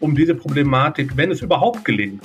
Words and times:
um 0.00 0.14
diese 0.14 0.34
Problematik, 0.34 1.16
wenn 1.16 1.30
es 1.30 1.42
überhaupt 1.42 1.84
gelingt, 1.84 2.22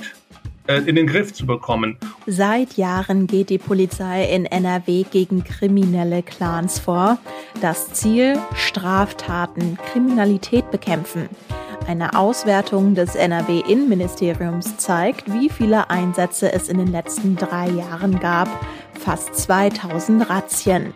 äh, 0.66 0.78
in 0.78 0.94
den 0.94 1.06
Griff 1.06 1.32
zu 1.32 1.46
bekommen. 1.46 1.96
Seit 2.26 2.74
Jahren 2.74 3.26
geht 3.26 3.50
die 3.50 3.58
Polizei 3.58 4.24
in 4.24 4.46
NRW 4.46 5.04
gegen 5.10 5.42
kriminelle 5.44 6.22
Clans 6.22 6.78
vor. 6.78 7.18
Das 7.60 7.92
Ziel, 7.92 8.38
Straftaten, 8.54 9.78
Kriminalität 9.92 10.70
bekämpfen. 10.70 11.28
Eine 11.86 12.16
Auswertung 12.16 12.94
des 12.94 13.16
NRW-Innenministeriums 13.16 14.76
zeigt, 14.76 15.32
wie 15.32 15.48
viele 15.48 15.90
Einsätze 15.90 16.52
es 16.52 16.68
in 16.68 16.78
den 16.78 16.92
letzten 16.92 17.34
drei 17.34 17.68
Jahren 17.68 18.20
gab. 18.20 18.48
Fast 18.98 19.34
2000 19.34 20.30
Razzien. 20.30 20.92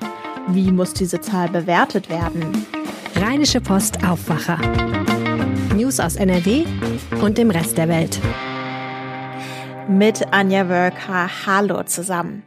Wie 0.49 0.71
muss 0.71 0.95
diese 0.95 1.21
Zahl 1.21 1.49
bewertet 1.49 2.09
werden? 2.09 2.67
Rheinische 3.17 3.61
Post 3.61 4.05
Aufwacher. 4.07 4.59
News 5.77 6.01
aus 6.01 6.17
NRW 6.17 6.65
und 7.21 7.37
dem 7.37 7.51
Rest 7.51 7.77
der 7.77 7.89
Welt. 7.89 8.19
Mit 9.91 10.33
Anja 10.33 10.71
Wölker. 10.71 11.29
Hallo 11.45 11.83
zusammen. 11.83 12.43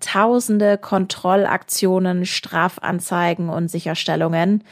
Tausende 0.00 0.78
Kontrollaktionen, 0.78 2.24
Strafanzeigen 2.24 3.50
und 3.50 3.70
Sicherstellungen. 3.70 4.64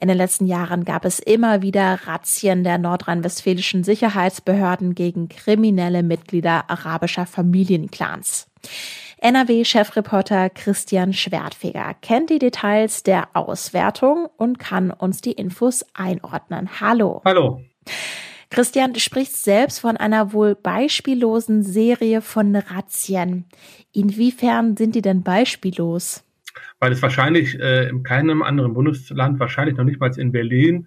In 0.00 0.08
den 0.08 0.16
letzten 0.16 0.46
Jahren 0.46 0.86
gab 0.86 1.04
es 1.04 1.18
immer 1.18 1.60
wieder 1.60 2.00
Razzien 2.06 2.64
der 2.64 2.78
nordrhein-westfälischen 2.78 3.84
Sicherheitsbehörden 3.84 4.94
gegen 4.94 5.28
kriminelle 5.28 6.02
Mitglieder 6.02 6.70
arabischer 6.70 7.26
Familienclans. 7.26 8.48
NRW-Chefreporter 9.26 10.50
Christian 10.50 11.12
Schwertfeger 11.12 11.96
kennt 12.00 12.30
die 12.30 12.38
Details 12.38 13.02
der 13.02 13.30
Auswertung 13.34 14.28
und 14.36 14.60
kann 14.60 14.92
uns 14.92 15.20
die 15.20 15.32
Infos 15.32 15.84
einordnen. 15.94 16.80
Hallo. 16.80 17.22
Hallo. 17.24 17.60
Christian, 18.50 18.92
du 18.92 19.00
sprichst 19.00 19.42
selbst 19.42 19.80
von 19.80 19.96
einer 19.96 20.32
wohl 20.32 20.54
beispiellosen 20.54 21.64
Serie 21.64 22.22
von 22.22 22.54
Razzien. 22.54 23.46
Inwiefern 23.92 24.76
sind 24.76 24.94
die 24.94 25.02
denn 25.02 25.24
beispiellos? 25.24 26.22
Weil 26.78 26.92
es 26.92 27.02
wahrscheinlich 27.02 27.58
äh, 27.58 27.88
in 27.88 28.04
keinem 28.04 28.44
anderen 28.44 28.74
Bundesland, 28.74 29.40
wahrscheinlich 29.40 29.76
noch 29.76 29.84
nicht 29.84 29.98
mal 29.98 30.16
in 30.16 30.30
Berlin, 30.30 30.86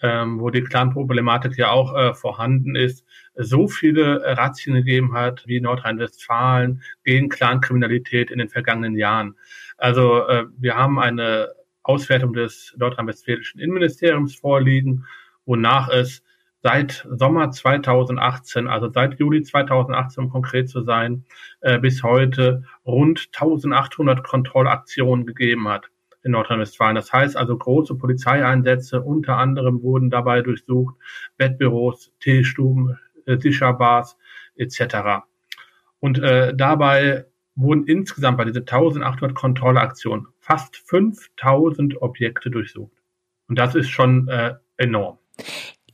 ähm, 0.00 0.38
wo 0.38 0.50
die 0.50 0.62
Clan-Problematik 0.62 1.58
ja 1.58 1.72
auch 1.72 1.96
äh, 1.96 2.14
vorhanden 2.14 2.76
ist, 2.76 3.04
so 3.34 3.68
viele 3.68 4.22
äh, 4.22 4.32
Razzien 4.32 4.74
gegeben 4.74 5.14
hat 5.14 5.44
wie 5.46 5.60
Nordrhein-Westfalen 5.60 6.82
gegen 7.04 7.28
Clankriminalität 7.28 8.30
in 8.30 8.38
den 8.38 8.48
vergangenen 8.48 8.96
Jahren. 8.96 9.36
Also 9.78 10.26
äh, 10.28 10.46
wir 10.58 10.76
haben 10.76 10.98
eine 10.98 11.48
Auswertung 11.82 12.32
des 12.32 12.74
nordrhein-westfälischen 12.76 13.60
Innenministeriums 13.60 14.36
vorliegen, 14.36 15.04
wonach 15.44 15.88
es 15.88 16.22
seit 16.62 17.06
Sommer 17.10 17.50
2018, 17.50 18.68
also 18.68 18.88
seit 18.90 19.18
Juli 19.18 19.42
2018, 19.42 20.24
um 20.24 20.30
konkret 20.30 20.68
zu 20.68 20.82
sein, 20.82 21.24
äh, 21.60 21.78
bis 21.78 22.02
heute 22.02 22.64
rund 22.86 23.28
1800 23.32 24.22
Kontrollaktionen 24.22 25.26
gegeben 25.26 25.68
hat 25.68 25.88
in 26.22 26.32
Nordrhein-Westfalen. 26.32 26.94
Das 26.94 27.12
heißt 27.12 27.36
also 27.36 27.56
große 27.58 27.96
Polizeieinsätze, 27.96 29.02
unter 29.02 29.38
anderem 29.38 29.82
wurden 29.82 30.08
dabei 30.08 30.42
durchsucht 30.42 30.94
Bettbüros, 31.36 32.12
Teestuben, 32.20 32.96
Shisha-Bars 33.26 34.16
etc. 34.56 35.24
Und 36.00 36.18
äh, 36.18 36.54
dabei 36.54 37.26
wurden 37.54 37.86
insgesamt 37.86 38.38
bei 38.38 38.44
diesen 38.44 38.62
1800 38.62 39.34
Kontrollaktionen 39.34 40.26
fast 40.40 40.76
5000 40.76 42.00
Objekte 42.00 42.50
durchsucht. 42.50 42.92
Und 43.48 43.58
das 43.58 43.74
ist 43.74 43.90
schon 43.90 44.28
äh, 44.28 44.54
enorm. 44.76 45.18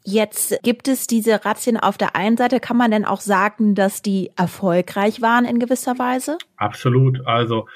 Jetzt 0.05 0.59
gibt 0.63 0.89
es 0.89 1.07
diese 1.07 1.45
Razzien 1.45 1.77
auf 1.77 1.99
der 1.99 2.17
einen 2.17 2.37
Seite. 2.37 2.61
Kann 2.61 2.79
man 2.79 2.91
denn 2.91 3.05
auch 3.05 3.21
sagen, 3.21 3.75
dass 3.75 4.01
die 4.01 4.31
erfolgreich 4.37 5.21
waren 5.21 5.45
in 5.45 5.59
gewisser 5.59 5.99
Weise? 5.99 6.39
Absolut. 6.57 7.27
Also 7.27 7.69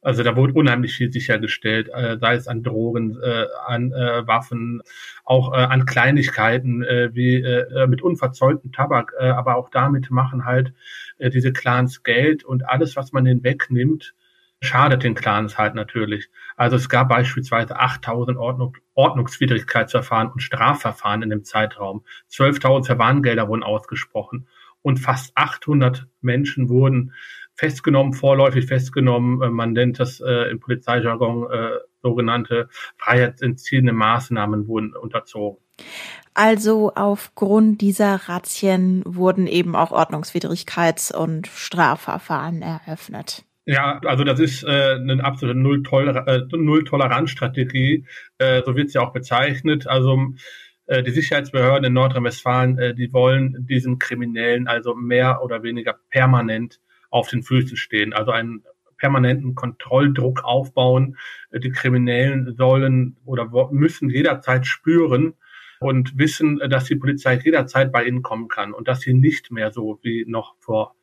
also 0.00 0.22
da 0.22 0.36
wurde 0.36 0.52
unheimlich 0.52 0.94
viel 0.94 1.12
sichergestellt, 1.12 1.88
äh, 1.92 2.18
sei 2.18 2.34
es 2.34 2.46
an 2.46 2.62
Drogen, 2.62 3.18
äh, 3.20 3.46
an 3.66 3.92
äh, 3.92 4.26
Waffen, 4.26 4.82
auch 5.24 5.52
äh, 5.52 5.56
an 5.56 5.86
Kleinigkeiten 5.86 6.82
äh, 6.82 7.10
wie 7.14 7.36
äh, 7.42 7.86
mit 7.86 8.02
unverzolltem 8.02 8.72
Tabak, 8.72 9.12
äh, 9.18 9.28
aber 9.28 9.56
auch 9.56 9.70
damit 9.70 10.10
machen 10.10 10.44
halt 10.44 10.72
äh, 11.18 11.30
diese 11.30 11.52
Clans 11.52 12.02
Geld 12.02 12.44
und 12.44 12.68
alles, 12.68 12.96
was 12.96 13.12
man 13.12 13.24
denen 13.24 13.42
wegnimmt, 13.42 14.14
schadet 14.60 15.04
den 15.04 15.14
Clans 15.14 15.58
halt 15.58 15.74
natürlich. 15.74 16.28
Also 16.56 16.76
es 16.76 16.88
gab 16.88 17.08
beispielsweise 17.08 17.78
8000 17.78 18.38
Ordnung, 18.38 18.76
Ordnungswidrigkeitsverfahren 18.94 20.30
und 20.30 20.40
Strafverfahren 20.40 21.22
in 21.22 21.30
dem 21.30 21.44
Zeitraum. 21.44 22.04
12.000 22.30 22.86
Verwarngelder 22.86 23.48
wurden 23.48 23.62
ausgesprochen 23.62 24.48
und 24.82 24.98
fast 24.98 25.32
800 25.36 26.06
Menschen 26.20 26.68
wurden 26.68 27.12
festgenommen, 27.58 28.14
vorläufig 28.14 28.66
festgenommen. 28.66 29.42
Äh, 29.42 29.50
man 29.50 29.72
nennt 29.72 30.00
das 30.00 30.20
äh, 30.20 30.50
im 30.50 30.60
Polizeijargon 30.60 31.50
äh, 31.50 31.70
sogenannte 32.00 32.68
freiheitsentziehende 32.96 33.92
Maßnahmen 33.92 34.68
wurden 34.68 34.94
unterzogen. 34.94 35.60
Also 36.34 36.92
aufgrund 36.94 37.80
dieser 37.80 38.28
Razzien 38.28 39.02
wurden 39.04 39.48
eben 39.48 39.74
auch 39.74 39.90
Ordnungswidrigkeits- 39.90 41.12
und 41.14 41.46
Strafverfahren 41.48 42.62
eröffnet. 42.62 43.44
Ja, 43.66 44.00
also 44.06 44.24
das 44.24 44.40
ist 44.40 44.64
äh, 44.64 44.94
eine 44.94 45.22
absolute 45.22 45.58
Null-Toleranz-Strategie, 45.58 48.06
äh, 48.38 48.62
so 48.64 48.74
wird 48.76 48.86
es 48.86 48.94
ja 48.94 49.02
auch 49.02 49.12
bezeichnet. 49.12 49.86
Also 49.86 50.32
äh, 50.86 51.02
die 51.02 51.10
Sicherheitsbehörden 51.10 51.84
in 51.84 51.92
Nordrhein-Westfalen, 51.92 52.78
äh, 52.78 52.94
die 52.94 53.12
wollen 53.12 53.66
diesen 53.68 53.98
Kriminellen 53.98 54.68
also 54.68 54.94
mehr 54.94 55.42
oder 55.42 55.62
weniger 55.62 55.98
permanent 56.08 56.80
auf 57.10 57.28
den 57.28 57.42
Füßen 57.42 57.76
stehen. 57.76 58.12
Also 58.12 58.30
einen 58.30 58.64
permanenten 58.98 59.54
Kontrolldruck 59.54 60.44
aufbauen. 60.44 61.16
Die 61.52 61.70
Kriminellen 61.70 62.54
sollen 62.56 63.16
oder 63.24 63.48
müssen 63.70 64.10
jederzeit 64.10 64.66
spüren 64.66 65.34
und 65.80 66.18
wissen, 66.18 66.58
dass 66.68 66.84
die 66.84 66.96
Polizei 66.96 67.34
jederzeit 67.36 67.92
bei 67.92 68.04
ihnen 68.04 68.22
kommen 68.22 68.48
kann 68.48 68.72
und 68.72 68.88
dass 68.88 69.00
sie 69.00 69.14
nicht 69.14 69.50
mehr 69.50 69.70
so 69.70 70.00
wie 70.02 70.24
noch 70.26 70.56
vor 70.58 70.94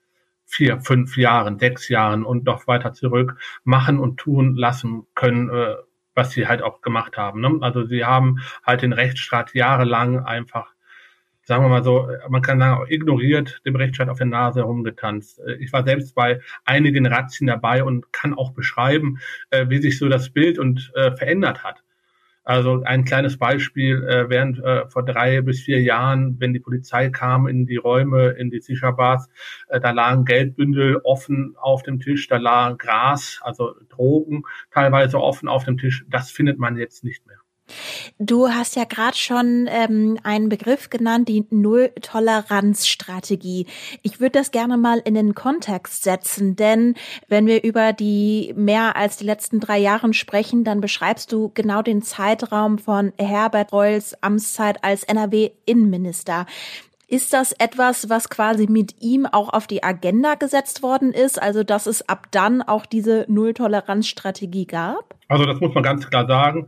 vier, 0.45 0.79
fünf 0.81 1.17
Jahren, 1.17 1.57
sechs 1.57 1.89
Jahren 1.89 2.23
und 2.23 2.45
noch 2.45 2.67
weiter 2.67 2.93
zurück 2.93 3.37
machen 3.63 3.99
und 3.99 4.17
tun 4.17 4.55
lassen 4.55 5.07
können, 5.15 5.49
äh, 5.49 5.75
was 6.13 6.31
sie 6.31 6.47
halt 6.47 6.61
auch 6.61 6.81
gemacht 6.81 7.17
haben. 7.17 7.41
Ne? 7.41 7.57
Also 7.61 7.85
sie 7.85 8.05
haben 8.05 8.39
halt 8.63 8.81
den 8.81 8.93
Rechtsstaat 8.93 9.53
jahrelang 9.55 10.19
einfach 10.19 10.74
sagen 11.45 11.63
wir 11.63 11.69
mal 11.69 11.83
so, 11.83 12.09
man 12.27 12.41
kann 12.41 12.59
sagen, 12.59 12.85
ignoriert, 12.89 13.61
dem 13.65 13.75
Rechtsstaat 13.75 14.09
auf 14.09 14.17
der 14.17 14.27
Nase 14.27 14.61
herumgetanzt. 14.61 15.39
Äh, 15.39 15.55
ich 15.55 15.71
war 15.71 15.85
selbst 15.85 16.15
bei 16.15 16.41
einigen 16.65 17.05
Razzien 17.05 17.47
dabei 17.47 17.83
und 17.83 18.11
kann 18.11 18.33
auch 18.33 18.51
beschreiben, 18.51 19.19
äh, 19.51 19.67
wie 19.69 19.77
sich 19.77 19.97
so 19.97 20.09
das 20.09 20.31
Bild 20.31 20.59
und 20.59 20.91
äh, 20.95 21.11
verändert 21.15 21.63
hat. 21.63 21.83
Also 22.43 22.83
ein 22.83 23.05
kleines 23.05 23.39
Beispiel, 23.39 24.03
während 24.29 24.61
vor 24.91 25.03
drei 25.03 25.41
bis 25.41 25.61
vier 25.61 25.81
Jahren, 25.81 26.39
wenn 26.39 26.53
die 26.53 26.59
Polizei 26.59 27.09
kam 27.09 27.47
in 27.47 27.65
die 27.65 27.77
Räume, 27.77 28.35
in 28.37 28.51
die 28.51 28.59
Sicherbars, 28.59 29.27
da 29.67 29.89
lagen 29.89 30.25
Geldbündel 30.25 30.97
offen 31.03 31.55
auf 31.59 31.81
dem 31.81 31.99
Tisch, 31.99 32.27
da 32.27 32.37
lag 32.37 32.77
Gras, 32.77 33.39
also 33.41 33.73
Drogen 33.89 34.43
teilweise 34.69 35.19
offen 35.19 35.49
auf 35.49 35.65
dem 35.65 35.79
Tisch. 35.79 36.05
Das 36.07 36.29
findet 36.29 36.59
man 36.59 36.77
jetzt 36.77 37.03
nicht 37.03 37.25
mehr. 37.25 37.39
Du 38.19 38.49
hast 38.49 38.75
ja 38.75 38.83
gerade 38.83 39.17
schon 39.17 39.67
ähm, 39.69 40.19
einen 40.23 40.49
Begriff 40.49 40.89
genannt, 40.89 41.27
die 41.27 41.45
Null-Toleranz-Strategie. 41.49 43.65
Ich 44.03 44.19
würde 44.19 44.37
das 44.39 44.51
gerne 44.51 44.77
mal 44.77 44.99
in 44.99 45.15
den 45.15 45.33
Kontext 45.33 46.03
setzen, 46.03 46.55
denn 46.55 46.93
wenn 47.27 47.47
wir 47.47 47.63
über 47.63 47.91
die 47.93 48.53
mehr 48.55 48.95
als 48.95 49.17
die 49.17 49.25
letzten 49.25 49.59
drei 49.59 49.79
Jahren 49.79 50.13
sprechen, 50.13 50.63
dann 50.63 50.79
beschreibst 50.79 51.31
du 51.31 51.49
genau 51.53 51.81
den 51.81 52.03
Zeitraum 52.03 52.77
von 52.77 53.13
Herbert 53.17 53.73
Reuls 53.73 54.15
Amtszeit 54.21 54.83
als 54.83 55.01
NRW-Innenminister. 55.03 56.45
Ist 57.07 57.33
das 57.33 57.51
etwas, 57.51 58.09
was 58.09 58.29
quasi 58.29 58.65
mit 58.67 58.95
ihm 58.99 59.27
auch 59.27 59.49
auf 59.49 59.67
die 59.67 59.83
Agenda 59.83 60.33
gesetzt 60.35 60.81
worden 60.81 61.11
ist? 61.11 61.39
Also, 61.41 61.63
dass 61.63 61.85
es 61.85 62.09
ab 62.09 62.27
dann 62.31 62.63
auch 62.63 62.87
diese 62.87 63.25
Null-Toleranz-Strategie 63.27 64.65
gab? 64.65 65.13
Also, 65.27 65.45
das 65.45 65.59
muss 65.59 65.75
man 65.75 65.83
ganz 65.83 66.09
klar 66.09 66.25
sagen 66.27 66.67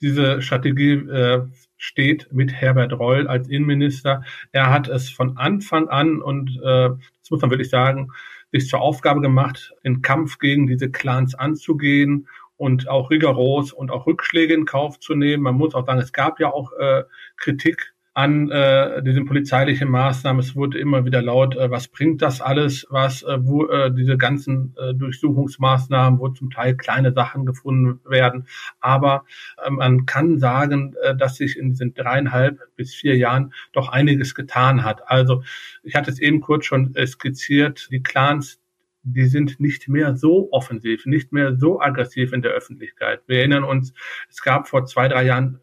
Diese 0.00 0.42
Strategie 0.42 0.92
äh, 0.92 1.46
steht 1.76 2.32
mit 2.32 2.52
Herbert 2.52 2.92
Reul 2.92 3.26
als 3.26 3.48
Innenminister. 3.48 4.22
Er 4.52 4.70
hat 4.70 4.88
es 4.88 5.10
von 5.10 5.36
Anfang 5.36 5.88
an 5.88 6.22
und 6.22 6.56
äh, 6.62 6.90
das 7.20 7.30
muss 7.30 7.40
man 7.40 7.50
wirklich 7.50 7.70
sagen, 7.70 8.10
sich 8.52 8.68
zur 8.68 8.80
Aufgabe 8.80 9.20
gemacht, 9.20 9.74
den 9.84 10.02
Kampf 10.02 10.38
gegen 10.38 10.66
diese 10.66 10.90
Clans 10.90 11.34
anzugehen 11.34 12.28
und 12.56 12.88
auch 12.88 13.10
rigoros 13.10 13.72
und 13.72 13.90
auch 13.90 14.06
Rückschläge 14.06 14.54
in 14.54 14.64
Kauf 14.64 14.98
zu 14.98 15.14
nehmen. 15.14 15.42
Man 15.42 15.54
muss 15.54 15.74
auch 15.74 15.86
sagen, 15.86 16.00
es 16.00 16.12
gab 16.12 16.40
ja 16.40 16.52
auch 16.52 16.72
äh, 16.72 17.04
Kritik 17.36 17.94
an 18.14 18.50
äh, 18.50 19.02
diesen 19.02 19.26
polizeilichen 19.26 19.88
Maßnahmen. 19.88 20.40
Es 20.40 20.56
wurde 20.56 20.78
immer 20.78 21.04
wieder 21.04 21.22
laut, 21.22 21.56
äh, 21.56 21.70
was 21.70 21.88
bringt 21.88 22.20
das 22.20 22.40
alles, 22.40 22.86
was, 22.90 23.22
äh, 23.22 23.38
wo 23.40 23.66
äh, 23.66 23.92
diese 23.94 24.16
ganzen 24.16 24.74
äh, 24.76 24.94
Durchsuchungsmaßnahmen, 24.94 26.18
wo 26.18 26.28
zum 26.28 26.50
Teil 26.50 26.76
kleine 26.76 27.12
Sachen 27.12 27.46
gefunden 27.46 28.00
werden. 28.08 28.46
Aber 28.80 29.24
äh, 29.64 29.70
man 29.70 30.04
kann 30.06 30.38
sagen, 30.38 30.94
äh, 31.02 31.14
dass 31.16 31.36
sich 31.36 31.56
in 31.56 31.70
diesen 31.70 31.94
dreieinhalb 31.94 32.58
bis 32.76 32.94
vier 32.94 33.16
Jahren 33.16 33.52
doch 33.72 33.88
einiges 33.88 34.34
getan 34.34 34.84
hat. 34.84 35.08
Also 35.08 35.42
ich 35.82 35.94
hatte 35.94 36.10
es 36.10 36.18
eben 36.18 36.40
kurz 36.40 36.64
schon 36.64 36.94
äh, 36.96 37.06
skizziert, 37.06 37.88
die 37.92 38.02
Clans, 38.02 38.60
die 39.02 39.26
sind 39.26 39.60
nicht 39.60 39.88
mehr 39.88 40.16
so 40.16 40.48
offensiv, 40.52 41.06
nicht 41.06 41.32
mehr 41.32 41.56
so 41.56 41.80
aggressiv 41.80 42.32
in 42.32 42.42
der 42.42 42.50
Öffentlichkeit. 42.52 43.20
Wir 43.26 43.38
erinnern 43.38 43.64
uns, 43.64 43.94
es 44.28 44.42
gab 44.42 44.68
vor 44.68 44.86
zwei, 44.86 45.08
drei 45.08 45.24
Jahren 45.24 45.60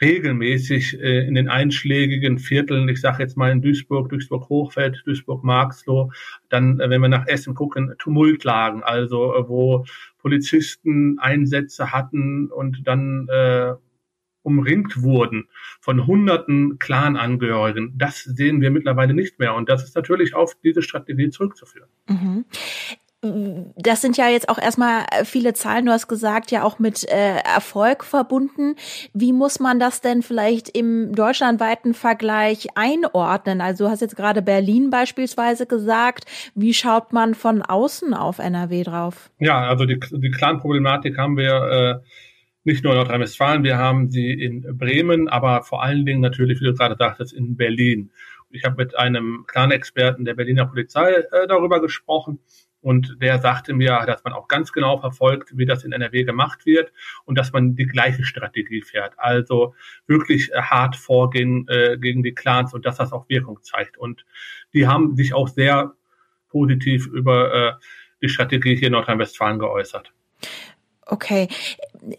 regelmäßig 0.00 1.00
äh, 1.00 1.26
in 1.26 1.34
den 1.34 1.48
einschlägigen 1.48 2.38
Vierteln, 2.38 2.88
ich 2.88 3.00
sage 3.00 3.22
jetzt 3.22 3.36
mal 3.36 3.50
in 3.50 3.62
Duisburg, 3.62 4.08
Duisburg-Hochfeld, 4.08 5.02
Duisburg-Marxloh, 5.04 6.12
dann, 6.48 6.80
äh, 6.80 6.90
wenn 6.90 7.02
wir 7.02 7.08
nach 7.08 7.26
Essen 7.26 7.54
gucken, 7.54 7.94
Tumultlagen, 7.98 8.82
also 8.82 9.34
äh, 9.34 9.48
wo 9.48 9.84
Polizisten 10.18 11.18
Einsätze 11.18 11.92
hatten 11.92 12.50
und 12.50 12.86
dann 12.86 13.28
äh, 13.28 13.74
umringt 14.42 15.02
wurden 15.02 15.48
von 15.80 16.06
hunderten 16.06 16.78
Clan-Angehörigen. 16.78 17.92
Das 17.96 18.22
sehen 18.22 18.62
wir 18.62 18.70
mittlerweile 18.70 19.12
nicht 19.12 19.38
mehr. 19.38 19.54
Und 19.54 19.68
das 19.68 19.84
ist 19.84 19.94
natürlich 19.94 20.34
auf 20.34 20.56
diese 20.64 20.80
Strategie 20.80 21.28
zurückzuführen. 21.28 21.88
Mhm 22.08 22.46
das 23.22 24.00
sind 24.00 24.16
ja 24.16 24.30
jetzt 24.30 24.48
auch 24.48 24.58
erstmal 24.58 25.04
viele 25.24 25.52
Zahlen, 25.52 25.84
du 25.84 25.92
hast 25.92 26.08
gesagt, 26.08 26.50
ja 26.50 26.62
auch 26.62 26.78
mit 26.78 27.06
äh, 27.06 27.36
Erfolg 27.40 28.02
verbunden. 28.02 28.76
Wie 29.12 29.34
muss 29.34 29.60
man 29.60 29.78
das 29.78 30.00
denn 30.00 30.22
vielleicht 30.22 30.70
im 30.70 31.14
deutschlandweiten 31.14 31.92
Vergleich 31.92 32.68
einordnen? 32.76 33.60
Also 33.60 33.84
du 33.84 33.90
hast 33.90 34.00
jetzt 34.00 34.16
gerade 34.16 34.40
Berlin 34.40 34.88
beispielsweise 34.88 35.66
gesagt. 35.66 36.24
Wie 36.54 36.72
schaut 36.72 37.12
man 37.12 37.34
von 37.34 37.60
außen 37.60 38.14
auf 38.14 38.38
NRW 38.38 38.84
drauf? 38.84 39.30
Ja, 39.38 39.68
also 39.68 39.84
die, 39.84 40.00
die 40.00 40.30
Clan-Problematik 40.30 41.18
haben 41.18 41.36
wir 41.36 42.00
äh, 42.02 42.06
nicht 42.64 42.84
nur 42.84 42.94
in 42.94 42.98
Nordrhein-Westfalen, 43.00 43.64
wir 43.64 43.76
haben 43.76 44.10
sie 44.10 44.32
in 44.32 44.78
Bremen, 44.78 45.28
aber 45.28 45.62
vor 45.62 45.82
allen 45.82 46.06
Dingen 46.06 46.20
natürlich, 46.20 46.60
wie 46.60 46.66
du 46.66 46.74
gerade 46.74 46.96
sagtest, 46.98 47.34
in 47.34 47.56
Berlin. 47.56 48.12
Ich 48.48 48.64
habe 48.64 48.76
mit 48.76 48.98
einem 48.98 49.44
Clan-Experten 49.46 50.24
der 50.24 50.34
Berliner 50.34 50.64
Polizei 50.64 51.12
äh, 51.12 51.46
darüber 51.46 51.82
gesprochen 51.82 52.40
und 52.82 53.16
der 53.20 53.38
sagte 53.38 53.74
mir, 53.74 54.02
dass 54.06 54.24
man 54.24 54.32
auch 54.32 54.48
ganz 54.48 54.72
genau 54.72 54.98
verfolgt, 54.98 55.56
wie 55.56 55.66
das 55.66 55.84
in 55.84 55.92
NRW 55.92 56.24
gemacht 56.24 56.64
wird 56.64 56.92
und 57.24 57.36
dass 57.36 57.52
man 57.52 57.74
die 57.74 57.86
gleiche 57.86 58.24
Strategie 58.24 58.82
fährt. 58.82 59.14
Also 59.18 59.74
wirklich 60.06 60.50
äh, 60.52 60.62
hart 60.62 60.96
vorgehen 60.96 61.66
äh, 61.68 61.98
gegen 61.98 62.22
die 62.22 62.34
Clans 62.34 62.72
und 62.72 62.86
dass 62.86 62.96
das 62.96 63.12
auch 63.12 63.28
Wirkung 63.28 63.62
zeigt. 63.62 63.98
Und 63.98 64.24
die 64.72 64.86
haben 64.86 65.14
sich 65.16 65.34
auch 65.34 65.48
sehr 65.48 65.92
positiv 66.48 67.06
über 67.06 67.54
äh, 67.54 67.72
die 68.22 68.28
Strategie 68.28 68.76
hier 68.76 68.88
in 68.88 68.92
Nordrhein-Westfalen 68.92 69.58
geäußert. 69.58 70.12
Okay. 71.06 71.48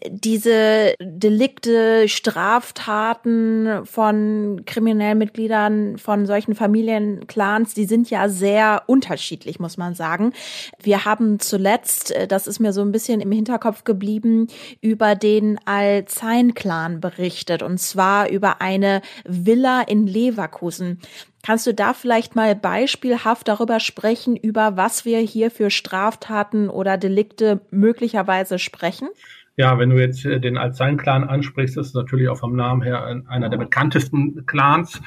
Diese 0.08 0.94
Delikte, 1.00 2.08
Straftaten 2.08 3.84
von 3.84 4.62
kriminellen 4.64 5.18
Mitgliedern 5.18 5.98
von 5.98 6.26
solchen 6.26 6.54
Familienclans, 6.54 7.74
die 7.74 7.86
sind 7.86 8.10
ja 8.10 8.28
sehr 8.28 8.82
unterschiedlich, 8.86 9.58
muss 9.58 9.78
man 9.78 9.94
sagen. 9.94 10.34
Wir 10.80 11.04
haben 11.04 11.40
zuletzt, 11.40 12.12
äh, 12.12 12.28
das 12.28 12.46
ist 12.46 12.60
mir 12.60 12.72
so 12.72 12.82
ein 12.82 12.92
bisschen 12.92 13.20
im 13.20 13.32
Hinterkopf 13.32 13.82
geblieben, 13.84 14.46
über 14.80 15.16
den 15.16 15.58
Alzein-Clan 15.64 17.00
berichtet 17.00 17.62
und 17.62 17.78
zwar 17.78 18.28
über 18.28 18.60
eine 18.60 19.02
Villa 19.24 19.80
in 19.82 20.06
Leverkusen. 20.06 21.00
Kannst 21.44 21.66
du 21.66 21.74
da 21.74 21.92
vielleicht 21.92 22.36
mal 22.36 22.54
beispielhaft 22.54 23.48
darüber 23.48 23.80
sprechen, 23.80 24.36
über 24.36 24.76
was 24.76 25.04
wir 25.04 25.18
hier 25.18 25.50
für 25.50 25.70
Straftaten 25.70 26.68
oder 26.68 26.96
Delikte 26.96 27.60
möglicherweise 27.72 28.60
sprechen? 28.60 29.08
Ja, 29.56 29.76
wenn 29.78 29.90
du 29.90 29.98
jetzt 29.98 30.24
äh, 30.24 30.40
den 30.40 30.56
Alzein-Clan 30.56 31.24
ansprichst, 31.24 31.76
ist 31.76 31.94
natürlich 31.94 32.28
auch 32.28 32.38
vom 32.38 32.54
Namen 32.54 32.80
her 32.80 33.22
einer 33.26 33.48
der 33.48 33.58
bekanntesten 33.58 34.46
Clans. 34.46 35.02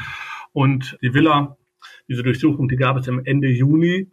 Und 0.52 0.98
die 1.02 1.14
Villa, 1.14 1.58
diese 2.10 2.22
Durchsuchung, 2.22 2.68
die 2.68 2.76
gab 2.76 2.98
es 2.98 3.08
im 3.08 3.24
Ende 3.26 3.48
Juni. 3.48 4.12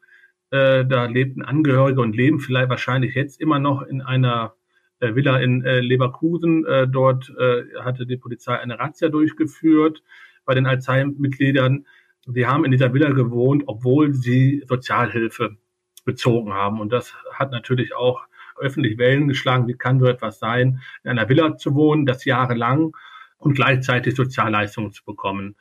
Äh, 0.51 0.87
da 0.87 1.07
lebten 1.07 1.43
Angehörige 1.43 2.01
und 2.01 2.15
leben 2.15 2.39
vielleicht 2.39 2.71
wahrscheinlich 2.71 3.15
jetzt 3.15 3.41
immer 3.41 3.59
noch 3.59 3.83
in 3.83 4.01
einer 4.01 4.55
äh, 5.01 5.17
Villa 5.17 5.39
in 5.39 5.63
Leverkusen. 5.63 6.65
dort 6.93 7.33
hatte 7.81 8.07
die 8.07 8.17
Polizei 8.17 8.57
eine 8.57 8.79
Razzia 8.79 9.09
durchgeführt 9.09 10.05
bei 10.45 10.55
den 10.55 10.67
Alzheimer-Mitgliedern 10.67 11.85
die 12.27 12.47
haben 12.47 12.65
in 12.65 12.71
dieser 12.71 12.95
Villa 12.95 13.11
gewohnt, 13.11 13.65
obwohl 13.67 14.15
sie 14.15 14.63
Sozialhilfe 14.67 15.57
bezogen 16.05 16.53
haben. 16.53 16.81
Und 16.81 16.93
das 16.93 17.15
hat 17.33 17.51
natürlich 17.51 17.95
auch 17.95 18.23
öffentlich 18.59 18.99
Wellen 18.99 19.29
geschlagen. 19.29 19.69
Wie 19.69 19.75
kann 19.75 20.01
so 20.01 20.07
etwas 20.07 20.39
sein, 20.39 20.81
in 21.05 21.11
einer 21.11 21.29
Villa 21.29 21.57
zu 21.57 21.75
wohnen, 21.75 22.07
das 22.07 22.25
jahrelang 22.25 22.97
und 23.39 23.55
gleichzeitig 23.55 24.15
Sozialleistungen 24.15 24.93
zu 24.93 25.05
bekommen? 25.05 25.57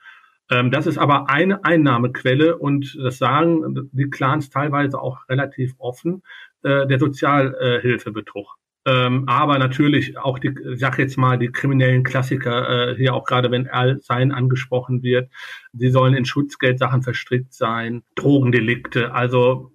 Ähm, 0.50 0.70
das 0.70 0.86
ist 0.86 0.98
aber 0.98 1.30
eine 1.30 1.64
Einnahmequelle 1.64 2.58
und 2.58 2.98
das 3.02 3.18
sagen 3.18 3.90
die 3.92 4.10
Clans 4.10 4.50
teilweise 4.50 5.00
auch 5.00 5.28
relativ 5.30 5.74
offen, 5.78 6.24
äh, 6.64 6.86
der 6.88 7.00
Sozialhilfebetrug. 7.00 8.58
Ähm, 8.84 9.26
aber 9.28 9.60
natürlich 9.60 10.18
auch 10.18 10.40
die, 10.40 10.56
sag 10.76 10.98
jetzt 10.98 11.18
mal, 11.18 11.38
die 11.38 11.52
kriminellen 11.52 12.04
Klassiker, 12.04 12.90
äh, 12.90 12.96
hier 12.96 13.14
auch 13.14 13.26
gerade 13.26 13.52
wenn 13.52 13.68
Al-Sein 13.68 14.32
angesprochen 14.32 15.04
wird, 15.04 15.30
sie 15.74 15.90
sollen 15.92 16.16
in 16.16 16.26
Schutzgeldsachen 16.26 17.04
verstrickt 17.04 17.54
sein, 17.54 18.02
Drogendelikte, 18.16 19.14
also 19.14 19.72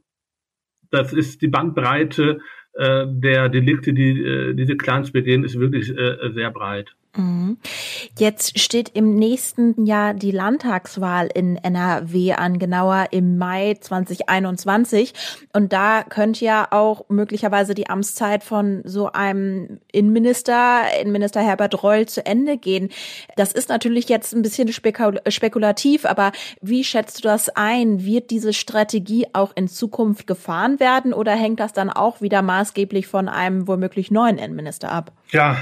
das 0.90 1.12
ist 1.12 1.42
die 1.42 1.48
Bandbreite 1.48 2.40
äh, 2.72 3.06
der 3.08 3.48
Delikte, 3.48 3.92
die 3.92 4.22
äh, 4.22 4.54
diese 4.54 4.76
Clans 4.76 5.12
begehen, 5.12 5.44
ist 5.44 5.58
wirklich 5.58 5.96
äh, 5.96 6.32
sehr 6.32 6.50
breit. 6.50 6.95
Mhm. 7.16 7.58
Jetzt 8.18 8.58
steht 8.58 8.90
im 8.94 9.14
nächsten 9.14 9.86
Jahr 9.86 10.14
die 10.14 10.30
Landtagswahl 10.30 11.28
in 11.32 11.56
NRW 11.56 12.32
an, 12.34 12.58
genauer 12.58 13.08
im 13.10 13.38
Mai 13.38 13.76
2021. 13.80 15.14
Und 15.52 15.72
da 15.72 16.02
könnte 16.02 16.44
ja 16.44 16.68
auch 16.70 17.08
möglicherweise 17.08 17.74
die 17.74 17.88
Amtszeit 17.88 18.44
von 18.44 18.82
so 18.84 19.10
einem 19.12 19.80
Innenminister, 19.92 20.82
Innenminister 21.00 21.40
Herbert 21.40 21.82
Reul, 21.82 22.06
zu 22.06 22.24
Ende 22.24 22.58
gehen. 22.58 22.90
Das 23.36 23.52
ist 23.52 23.68
natürlich 23.68 24.08
jetzt 24.08 24.34
ein 24.34 24.42
bisschen 24.42 24.72
spekulativ, 24.72 26.04
aber 26.04 26.32
wie 26.60 26.84
schätzt 26.84 27.18
du 27.18 27.22
das 27.22 27.48
ein? 27.50 28.04
Wird 28.04 28.30
diese 28.30 28.52
Strategie 28.52 29.26
auch 29.32 29.52
in 29.54 29.68
Zukunft 29.68 30.26
gefahren 30.26 30.80
werden 30.80 31.12
oder 31.12 31.32
hängt 31.32 31.60
das 31.60 31.72
dann 31.72 31.90
auch 31.90 32.20
wieder 32.20 32.42
maßgeblich 32.42 33.06
von 33.06 33.28
einem 33.28 33.66
womöglich 33.66 34.10
neuen 34.10 34.38
Innenminister 34.38 34.90
ab? 34.90 35.12
Ja, 35.30 35.56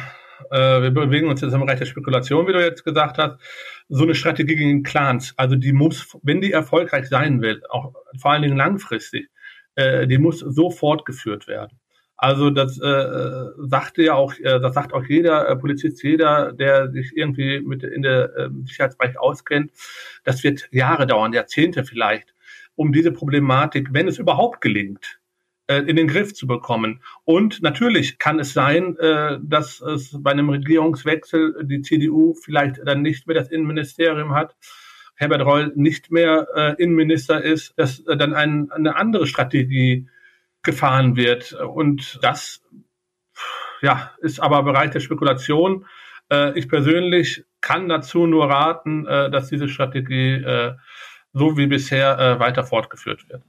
äh, 0.51 0.83
wir 0.83 0.91
bewegen 0.91 1.29
uns 1.29 1.41
jetzt 1.41 1.53
im 1.53 1.61
Bereich 1.61 1.79
der 1.79 1.87
Spekulation, 1.87 2.47
wie 2.47 2.53
du 2.53 2.61
jetzt 2.61 2.85
gesagt 2.85 3.19
hast, 3.19 3.37
so 3.89 4.05
eine 4.05 4.15
Strategie 4.15 4.57
gegen 4.57 4.83
Clans, 4.83 5.35
also 5.37 5.57
die 5.57 5.73
muss, 5.73 6.17
wenn 6.23 6.41
die 6.41 6.53
erfolgreich 6.53 7.09
sein 7.09 7.43
will, 7.43 7.63
auch 7.69 7.95
vor 8.21 8.33
allen 8.33 8.43
Dingen 8.43 8.57
langfristig, 8.57 9.29
äh, 9.75 10.07
die 10.07 10.19
muss 10.19 10.41
so 10.41 10.71
fortgeführt 10.71 11.47
werden. 11.47 11.79
Also 12.17 12.51
das 12.51 12.79
äh, 12.81 13.51
sagte 13.59 14.03
ja 14.03 14.15
auch, 14.15 14.33
äh, 14.39 14.61
das 14.61 14.75
sagt 14.75 14.93
auch 14.93 15.05
jeder 15.05 15.49
äh, 15.49 15.57
Polizist, 15.57 16.03
jeder, 16.03 16.53
der 16.53 16.91
sich 16.91 17.13
irgendwie 17.17 17.61
mit 17.61 17.83
in 17.83 18.03
der 18.03 18.37
äh, 18.37 18.49
Sicherheitsbereich 18.65 19.19
auskennt, 19.19 19.73
das 20.23 20.45
wird 20.45 20.69
Jahre 20.71 21.07
dauern, 21.07 21.33
Jahrzehnte 21.33 21.85
vielleicht, 21.85 22.35
um 22.77 22.93
diese 22.93 23.13
Problematik, 23.13 23.89
wenn 23.93 24.09
es 24.09 24.19
überhaupt 24.19 24.61
gelingt, 24.61 25.05
äh, 25.05 25.24
in 25.67 25.97
den 25.97 26.09
Griff 26.09 26.35
zu 26.35 26.47
bekommen. 26.47 27.03
Und 27.25 27.63
natürlich 27.63 28.19
kann 28.19 28.39
es 28.39 28.53
sein, 28.53 28.97
äh, 28.99 29.39
dass 29.43 29.81
es 29.81 30.17
bei 30.21 30.31
einem 30.31 30.51
Regierungswechsel 30.51 31.65
die 31.65 31.81
CDU 31.81 32.35
vielleicht 32.35 32.81
dann 32.85 33.03
nicht 33.03 33.27
mehr 33.27 33.35
das 33.35 33.51
Innenministerium 33.51 34.35
hat, 34.35 34.57
Herbert 35.17 35.43
Reul 35.43 35.73
nicht 35.75 36.11
mehr 36.11 36.49
äh, 36.55 36.83
Innenminister 36.83 37.43
ist, 37.43 37.73
dass 37.77 38.05
dann 38.05 38.35
ein, 38.35 38.71
eine 38.73 38.97
andere 38.97 39.27
Strategie 39.27 40.09
gefahren 40.63 41.17
wird. 41.17 41.53
Und 41.53 42.19
das 42.23 42.63
ja, 43.81 44.13
ist 44.19 44.41
aber 44.41 44.63
Bereich 44.63 44.91
der 44.91 45.01
Spekulation. 45.01 45.85
ich 46.55 46.69
persönlich 46.71 47.45
kann 47.61 47.87
dazu 47.87 48.27
nur 48.27 48.49
raten, 48.49 49.05
dass 49.05 49.51
diese 49.51 49.69
Strategie 49.69 50.43
so 51.35 51.59
wie 51.59 51.67
bisher 51.67 52.41
weiter 52.41 52.65
fortgeführt 52.65 53.29
wird. 53.29 53.43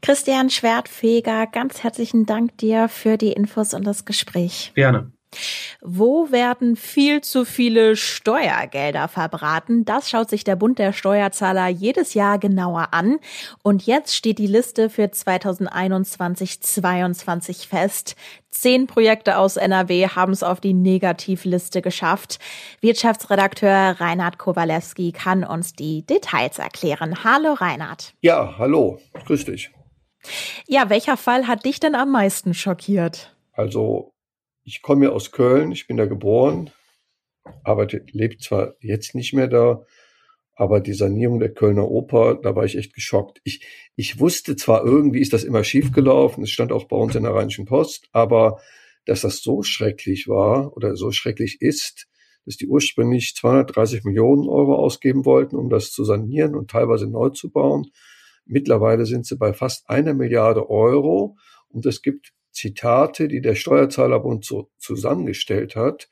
Christian 0.00 0.50
Schwertfeger, 0.50 1.46
ganz 1.46 1.82
herzlichen 1.82 2.26
Dank 2.26 2.56
dir 2.58 2.88
für 2.88 3.16
die 3.16 3.32
Infos 3.32 3.74
und 3.74 3.84
das 3.84 4.04
Gespräch. 4.04 4.72
Gerne. 4.74 5.10
Wo 5.82 6.32
werden 6.32 6.74
viel 6.76 7.20
zu 7.20 7.44
viele 7.44 7.96
Steuergelder 7.96 9.08
verbraten? 9.08 9.84
Das 9.84 10.08
schaut 10.08 10.30
sich 10.30 10.42
der 10.42 10.56
Bund 10.56 10.78
der 10.78 10.94
Steuerzahler 10.94 11.68
jedes 11.68 12.14
Jahr 12.14 12.38
genauer 12.38 12.88
an. 12.92 13.18
Und 13.62 13.84
jetzt 13.86 14.16
steht 14.16 14.38
die 14.38 14.46
Liste 14.46 14.88
für 14.88 15.04
2021-22 15.04 17.68
fest. 17.68 18.16
Zehn 18.50 18.86
Projekte 18.86 19.36
aus 19.36 19.58
NRW 19.58 20.08
haben 20.08 20.32
es 20.32 20.42
auf 20.42 20.60
die 20.60 20.72
Negativliste 20.72 21.82
geschafft. 21.82 22.38
Wirtschaftsredakteur 22.80 24.00
Reinhard 24.00 24.38
Kowalewski 24.38 25.12
kann 25.12 25.44
uns 25.44 25.74
die 25.74 26.06
Details 26.06 26.58
erklären. 26.58 27.22
Hallo 27.22 27.52
Reinhard. 27.52 28.14
Ja, 28.22 28.54
hallo. 28.58 28.98
Grüß 29.26 29.44
dich. 29.44 29.70
Ja, 30.66 30.90
welcher 30.90 31.16
Fall 31.16 31.46
hat 31.46 31.64
dich 31.64 31.80
denn 31.80 31.94
am 31.94 32.12
meisten 32.12 32.54
schockiert? 32.54 33.36
Also 33.52 34.12
ich 34.64 34.82
komme 34.82 35.06
ja 35.06 35.12
aus 35.12 35.32
Köln, 35.32 35.72
ich 35.72 35.86
bin 35.86 35.96
da 35.96 36.06
geboren, 36.06 36.70
arbeite, 37.64 38.04
lebt 38.12 38.42
zwar 38.42 38.74
jetzt 38.80 39.14
nicht 39.14 39.32
mehr 39.32 39.48
da, 39.48 39.84
aber 40.54 40.80
die 40.80 40.92
Sanierung 40.92 41.38
der 41.38 41.54
Kölner 41.54 41.88
Oper, 41.88 42.34
da 42.34 42.54
war 42.56 42.64
ich 42.64 42.76
echt 42.76 42.94
geschockt. 42.94 43.40
Ich, 43.44 43.64
ich 43.96 44.18
wusste 44.20 44.56
zwar 44.56 44.84
irgendwie 44.84 45.20
ist 45.20 45.32
das 45.32 45.44
immer 45.44 45.64
schiefgelaufen, 45.64 46.42
es 46.44 46.50
stand 46.50 46.72
auch 46.72 46.84
bei 46.84 46.96
uns 46.96 47.14
in 47.14 47.22
der 47.22 47.34
Rheinischen 47.34 47.64
Post, 47.64 48.08
aber 48.12 48.60
dass 49.04 49.22
das 49.22 49.40
so 49.40 49.62
schrecklich 49.62 50.28
war 50.28 50.76
oder 50.76 50.96
so 50.96 51.12
schrecklich 51.12 51.62
ist, 51.62 52.08
dass 52.44 52.56
die 52.56 52.66
ursprünglich 52.66 53.34
230 53.36 54.04
Millionen 54.04 54.48
Euro 54.48 54.74
ausgeben 54.74 55.24
wollten, 55.24 55.56
um 55.56 55.70
das 55.70 55.92
zu 55.92 56.04
sanieren 56.04 56.54
und 56.54 56.70
teilweise 56.70 57.06
neu 57.06 57.30
zu 57.30 57.50
bauen. 57.50 57.90
Mittlerweile 58.48 59.06
sind 59.06 59.26
sie 59.26 59.36
bei 59.36 59.52
fast 59.52 59.88
einer 59.88 60.14
Milliarde 60.14 60.68
Euro 60.68 61.36
und 61.68 61.86
es 61.86 62.02
gibt 62.02 62.32
Zitate, 62.50 63.28
die 63.28 63.40
der 63.40 63.54
Steuerzahlerbund 63.54 64.44
so 64.44 64.70
zusammengestellt 64.78 65.76
hat, 65.76 66.08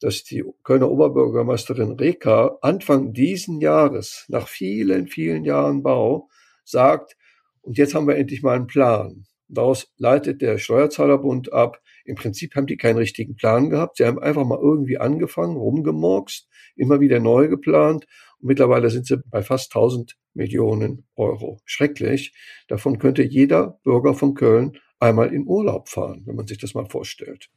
dass 0.00 0.24
die 0.24 0.44
Kölner 0.62 0.90
Oberbürgermeisterin 0.90 1.92
Reka 1.92 2.58
Anfang 2.62 3.12
diesen 3.12 3.60
Jahres, 3.60 4.24
nach 4.28 4.46
vielen, 4.48 5.08
vielen 5.08 5.44
Jahren 5.44 5.82
Bau, 5.82 6.28
sagt, 6.64 7.16
und 7.62 7.78
jetzt 7.78 7.94
haben 7.94 8.06
wir 8.06 8.16
endlich 8.16 8.42
mal 8.42 8.54
einen 8.54 8.68
Plan. 8.68 9.26
Daraus 9.48 9.92
leitet 9.96 10.42
der 10.42 10.58
Steuerzahlerbund 10.58 11.52
ab, 11.52 11.80
im 12.04 12.14
Prinzip 12.14 12.54
haben 12.54 12.66
die 12.66 12.76
keinen 12.76 12.98
richtigen 12.98 13.34
Plan 13.34 13.68
gehabt. 13.68 13.96
Sie 13.96 14.04
haben 14.04 14.20
einfach 14.20 14.44
mal 14.44 14.60
irgendwie 14.60 14.98
angefangen, 14.98 15.56
rumgemorkst, 15.56 16.48
immer 16.76 17.00
wieder 17.00 17.18
neu 17.18 17.48
geplant. 17.48 18.06
Und 18.40 18.48
mittlerweile 18.48 18.90
sind 18.90 19.06
sie 19.06 19.18
bei 19.30 19.42
fast 19.42 19.74
1000 19.74 20.16
Millionen 20.34 21.06
Euro. 21.16 21.60
Schrecklich. 21.64 22.34
Davon 22.68 22.98
könnte 22.98 23.22
jeder 23.22 23.78
Bürger 23.82 24.14
von 24.14 24.34
Köln 24.34 24.78
einmal 25.00 25.32
in 25.32 25.46
Urlaub 25.46 25.88
fahren, 25.88 26.22
wenn 26.26 26.36
man 26.36 26.46
sich 26.46 26.58
das 26.58 26.74
mal 26.74 26.86
vorstellt. 26.86 27.48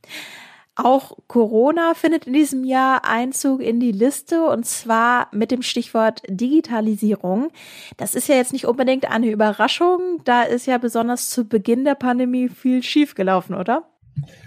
Auch 0.75 1.17
Corona 1.27 1.93
findet 1.93 2.25
in 2.25 2.31
diesem 2.31 2.63
Jahr 2.63 3.03
Einzug 3.03 3.61
in 3.61 3.81
die 3.81 3.91
Liste 3.91 4.45
und 4.45 4.65
zwar 4.65 5.27
mit 5.33 5.51
dem 5.51 5.61
Stichwort 5.61 6.21
Digitalisierung. 6.29 7.51
Das 7.97 8.15
ist 8.15 8.29
ja 8.29 8.35
jetzt 8.35 8.53
nicht 8.53 8.65
unbedingt 8.65 9.09
eine 9.11 9.29
Überraschung. 9.29 10.21
Da 10.23 10.43
ist 10.43 10.67
ja 10.67 10.77
besonders 10.77 11.29
zu 11.29 11.49
Beginn 11.49 11.83
der 11.83 11.95
Pandemie 11.95 12.47
viel 12.47 12.81
schiefgelaufen, 12.81 13.55
oder? 13.55 13.89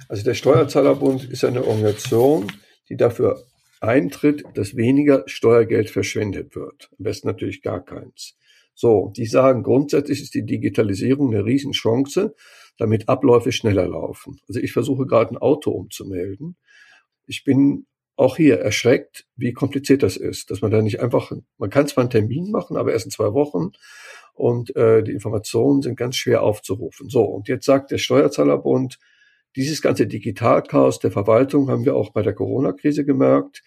Also 0.08 0.24
der 0.24 0.32
Steuerzahlerbund 0.32 1.24
ist 1.24 1.44
eine 1.44 1.66
Organisation, 1.66 2.50
die 2.88 2.96
dafür 2.96 3.44
eintritt, 3.82 4.44
dass 4.54 4.76
weniger 4.76 5.24
Steuergeld 5.26 5.90
verschwendet 5.90 6.54
wird. 6.54 6.90
Am 6.98 7.04
besten 7.04 7.28
natürlich 7.28 7.62
gar 7.62 7.84
keins. 7.84 8.36
So, 8.74 9.12
die 9.16 9.26
sagen, 9.26 9.62
grundsätzlich 9.62 10.22
ist 10.22 10.34
die 10.34 10.46
Digitalisierung 10.46 11.34
eine 11.34 11.44
Riesenchance, 11.44 12.34
damit 12.78 13.08
Abläufe 13.08 13.52
schneller 13.52 13.86
laufen. 13.86 14.40
Also 14.48 14.60
ich 14.60 14.72
versuche 14.72 15.06
gerade 15.06 15.34
ein 15.34 15.38
Auto 15.38 15.70
umzumelden. 15.70 16.56
Ich 17.26 17.44
bin 17.44 17.86
auch 18.16 18.36
hier 18.36 18.60
erschreckt, 18.60 19.26
wie 19.36 19.52
kompliziert 19.52 20.02
das 20.02 20.16
ist, 20.16 20.50
dass 20.50 20.60
man 20.62 20.70
da 20.70 20.80
nicht 20.80 21.00
einfach, 21.00 21.32
man 21.58 21.70
kann 21.70 21.86
zwar 21.86 22.02
einen 22.02 22.10
Termin 22.10 22.50
machen, 22.50 22.76
aber 22.76 22.92
erst 22.92 23.06
in 23.06 23.10
zwei 23.10 23.32
Wochen 23.32 23.72
und 24.34 24.74
äh, 24.76 25.02
die 25.02 25.12
Informationen 25.12 25.82
sind 25.82 25.96
ganz 25.96 26.16
schwer 26.16 26.42
aufzurufen. 26.42 27.08
So, 27.08 27.24
und 27.24 27.48
jetzt 27.48 27.66
sagt 27.66 27.90
der 27.90 27.98
Steuerzahlerbund, 27.98 28.98
dieses 29.56 29.82
ganze 29.82 30.06
Digitalchaos 30.06 30.98
der 30.98 31.10
Verwaltung 31.10 31.70
haben 31.70 31.84
wir 31.84 31.96
auch 31.96 32.10
bei 32.10 32.22
der 32.22 32.34
Corona-Krise 32.34 33.04
gemerkt. 33.04 33.62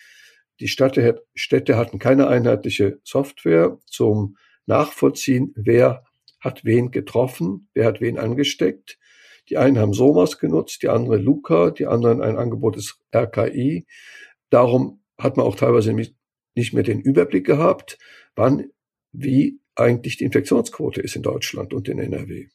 Die 0.60 0.68
Städte, 0.68 1.24
Städte 1.34 1.77
hatten 1.77 2.00
keine 2.00 2.27
einheitliche 2.27 3.00
Software 3.04 3.77
zum 3.86 4.38
Nachvollziehen, 4.65 5.54
wer 5.56 6.04
hat 6.39 6.63
wen 6.63 6.92
getroffen, 6.92 7.68
wer 7.74 7.86
hat 7.86 8.01
wen 8.01 8.18
angesteckt. 8.18 8.98
Die 9.50 9.58
einen 9.58 9.77
haben 9.77 9.94
SOMAS 9.94 10.39
genutzt, 10.39 10.82
die 10.82 10.89
anderen 10.89 11.22
Luca, 11.22 11.72
die 11.72 11.86
anderen 11.86 12.22
ein 12.22 12.38
Angebot 12.38 12.77
des 12.77 13.00
RKI. 13.13 13.86
Darum 14.50 15.01
hat 15.18 15.38
man 15.38 15.46
auch 15.46 15.56
teilweise 15.56 15.94
nicht 15.94 16.74
mehr 16.74 16.84
den 16.84 17.00
Überblick 17.00 17.46
gehabt, 17.46 17.98
wann, 18.36 18.72
wie 19.12 19.60
eigentlich 19.75 20.18
die 20.18 20.24
Infektionsquote 20.24 21.01
ist 21.01 21.15
in 21.15 21.22
Deutschland 21.22 21.74
und 21.74 21.88
in 21.89 22.00
NRW. 22.00 22.48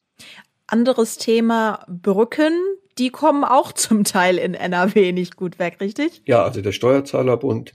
Anderes 0.67 1.17
Thema 1.17 1.85
Brücken. 1.87 2.53
Die 3.01 3.09
kommen 3.09 3.43
auch 3.43 3.71
zum 3.73 4.03
Teil 4.03 4.37
in 4.37 4.53
NRW 4.53 5.11
nicht 5.11 5.35
gut 5.35 5.57
weg, 5.57 5.77
richtig? 5.81 6.21
Ja, 6.25 6.43
also 6.43 6.61
der 6.61 6.71
Steuerzahlerbund 6.71 7.73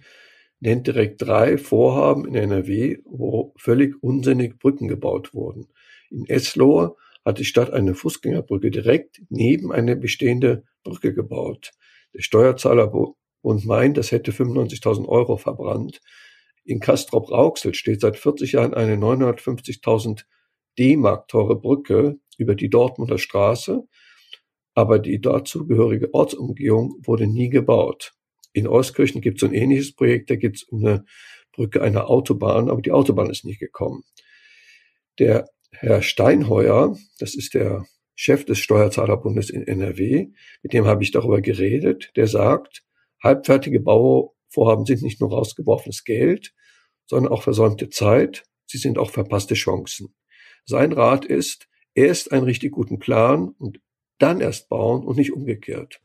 nennt 0.60 0.86
direkt 0.86 1.20
drei 1.20 1.58
Vorhaben 1.58 2.26
in 2.26 2.36
NRW, 2.36 2.98
wo 3.04 3.52
völlig 3.58 4.00
unsinnig 4.00 4.60
Brücken 4.60 4.86
gebaut 4.86 5.34
wurden. 5.34 5.66
In 6.10 6.26
Eslohe 6.26 6.94
hat 7.24 7.40
die 7.40 7.44
Stadt 7.44 7.72
eine 7.72 7.94
Fußgängerbrücke 7.94 8.70
direkt 8.70 9.20
neben 9.28 9.72
eine 9.72 9.96
bestehende 9.96 10.62
Brücke 10.84 11.12
gebaut. 11.12 11.72
Der 12.14 12.22
Steuerzahlerbund 12.22 13.16
meint, 13.42 13.96
das 13.96 14.12
hätte 14.12 14.30
95.000 14.30 15.08
Euro 15.08 15.38
verbrannt. 15.38 16.00
In 16.64 16.78
Castrop-Rauxel 16.78 17.74
steht 17.74 18.00
seit 18.00 18.16
40 18.16 18.52
Jahren 18.52 18.74
eine 18.74 18.94
950.000 18.94 20.22
D-Mark 20.78 21.26
teure 21.26 21.58
Brücke 21.58 22.20
über 22.38 22.54
die 22.54 22.70
Dortmunder 22.70 23.18
Straße, 23.18 23.82
aber 24.76 24.98
die 24.98 25.20
dazugehörige 25.20 26.12
Ortsumgehung 26.12 27.00
wurde 27.04 27.26
nie 27.26 27.48
gebaut. 27.48 28.12
In 28.52 28.68
Euskirchen 28.68 29.22
gibt 29.22 29.42
es 29.42 29.48
ein 29.48 29.54
ähnliches 29.54 29.94
Projekt, 29.94 30.28
da 30.30 30.36
geht 30.36 30.56
es 30.56 30.62
um 30.64 30.84
eine 30.84 31.04
Brücke 31.52 31.82
einer 31.82 32.10
Autobahn, 32.10 32.68
aber 32.68 32.82
die 32.82 32.92
Autobahn 32.92 33.30
ist 33.30 33.46
nicht 33.46 33.58
gekommen. 33.58 34.04
Der 35.18 35.48
Herr 35.72 36.02
Steinheuer, 36.02 36.94
das 37.18 37.34
ist 37.34 37.54
der 37.54 37.86
Chef 38.14 38.44
des 38.44 38.58
Steuerzahlerbundes 38.58 39.48
in 39.48 39.66
NRW, 39.66 40.28
mit 40.62 40.72
dem 40.74 40.84
habe 40.84 41.02
ich 41.02 41.10
darüber 41.10 41.40
geredet, 41.40 42.12
der 42.16 42.26
sagt, 42.26 42.84
halbfertige 43.22 43.80
Bauvorhaben 43.80 44.84
sind 44.84 45.00
nicht 45.00 45.22
nur 45.22 45.30
rausgeworfenes 45.30 46.04
Geld, 46.04 46.52
sondern 47.06 47.32
auch 47.32 47.42
versäumte 47.42 47.88
Zeit, 47.88 48.44
sie 48.66 48.78
sind 48.78 48.98
auch 48.98 49.10
verpasste 49.10 49.54
Chancen. 49.54 50.14
Sein 50.66 50.92
Rat 50.92 51.24
ist, 51.24 51.66
erst 51.94 52.30
einen 52.30 52.44
richtig 52.44 52.72
guten 52.72 52.98
Plan 52.98 53.54
und 53.58 53.80
dann 54.18 54.40
erst 54.40 54.68
bauen 54.68 55.04
und 55.04 55.16
nicht 55.16 55.32
umgekehrt. 55.32 56.00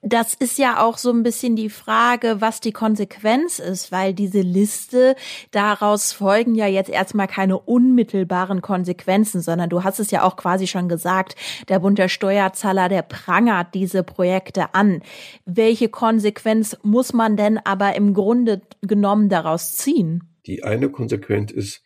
Das 0.00 0.34
ist 0.34 0.58
ja 0.58 0.80
auch 0.80 0.96
so 0.96 1.10
ein 1.10 1.24
bisschen 1.24 1.56
die 1.56 1.70
Frage, 1.70 2.36
was 2.40 2.60
die 2.60 2.72
Konsequenz 2.72 3.58
ist, 3.58 3.90
weil 3.90 4.14
diese 4.14 4.40
Liste, 4.40 5.16
daraus 5.50 6.12
folgen 6.12 6.54
ja 6.54 6.66
jetzt 6.66 6.90
erstmal 6.90 7.26
keine 7.26 7.58
unmittelbaren 7.58 8.62
Konsequenzen, 8.62 9.40
sondern 9.40 9.68
du 9.68 9.82
hast 9.82 9.98
es 9.98 10.12
ja 10.12 10.22
auch 10.22 10.36
quasi 10.36 10.66
schon 10.68 10.88
gesagt, 10.88 11.34
der 11.68 11.80
Bund 11.80 11.98
der 11.98 12.08
Steuerzahler, 12.08 12.88
der 12.88 13.02
prangert 13.02 13.74
diese 13.74 14.04
Projekte 14.04 14.74
an. 14.74 15.02
Welche 15.44 15.88
Konsequenz 15.88 16.76
muss 16.82 17.12
man 17.12 17.36
denn 17.36 17.58
aber 17.58 17.96
im 17.96 18.14
Grunde 18.14 18.62
genommen 18.82 19.28
daraus 19.28 19.76
ziehen? 19.76 20.36
Die 20.46 20.62
eine 20.62 20.90
Konsequenz 20.90 21.50
ist, 21.50 21.82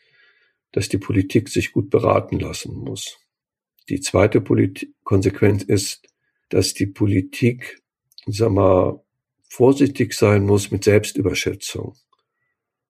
dass 0.72 0.88
die 0.88 0.98
Politik 0.98 1.48
sich 1.48 1.72
gut 1.72 1.88
beraten 1.90 2.38
lassen 2.38 2.76
muss. 2.76 3.21
Die 3.88 4.00
zweite 4.00 4.40
Polit 4.40 4.92
Konsequenz 5.04 5.62
ist, 5.62 6.06
dass 6.48 6.74
die 6.74 6.86
Politik, 6.86 7.82
sag 8.26 8.52
mal, 8.52 9.02
vorsichtig 9.48 10.14
sein 10.14 10.44
muss 10.44 10.70
mit 10.70 10.84
Selbstüberschätzung. 10.84 11.96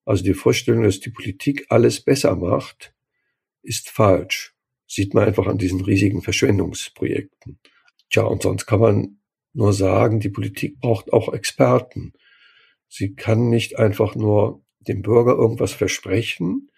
Also 0.04 0.22
die 0.22 0.34
Vorstellung, 0.34 0.84
dass 0.84 1.00
die 1.00 1.10
Politik 1.10 1.66
alles 1.70 2.00
besser 2.00 2.36
macht, 2.36 2.94
ist 3.62 3.88
falsch. 3.88 4.54
Sieht 4.86 5.14
man 5.14 5.24
einfach 5.24 5.46
an 5.46 5.58
diesen 5.58 5.80
riesigen 5.80 6.22
Verschwendungsprojekten. 6.22 7.58
Tja, 8.10 8.24
und 8.24 8.42
sonst 8.42 8.66
kann 8.66 8.80
man 8.80 9.18
nur 9.54 9.72
sagen, 9.72 10.20
die 10.20 10.28
Politik 10.28 10.80
braucht 10.80 11.12
auch 11.12 11.32
Experten. 11.32 12.12
Sie 12.88 13.14
kann 13.14 13.48
nicht 13.48 13.78
einfach 13.78 14.14
nur 14.14 14.62
dem 14.80 15.02
Bürger 15.02 15.32
irgendwas 15.32 15.72
versprechen, 15.72 16.70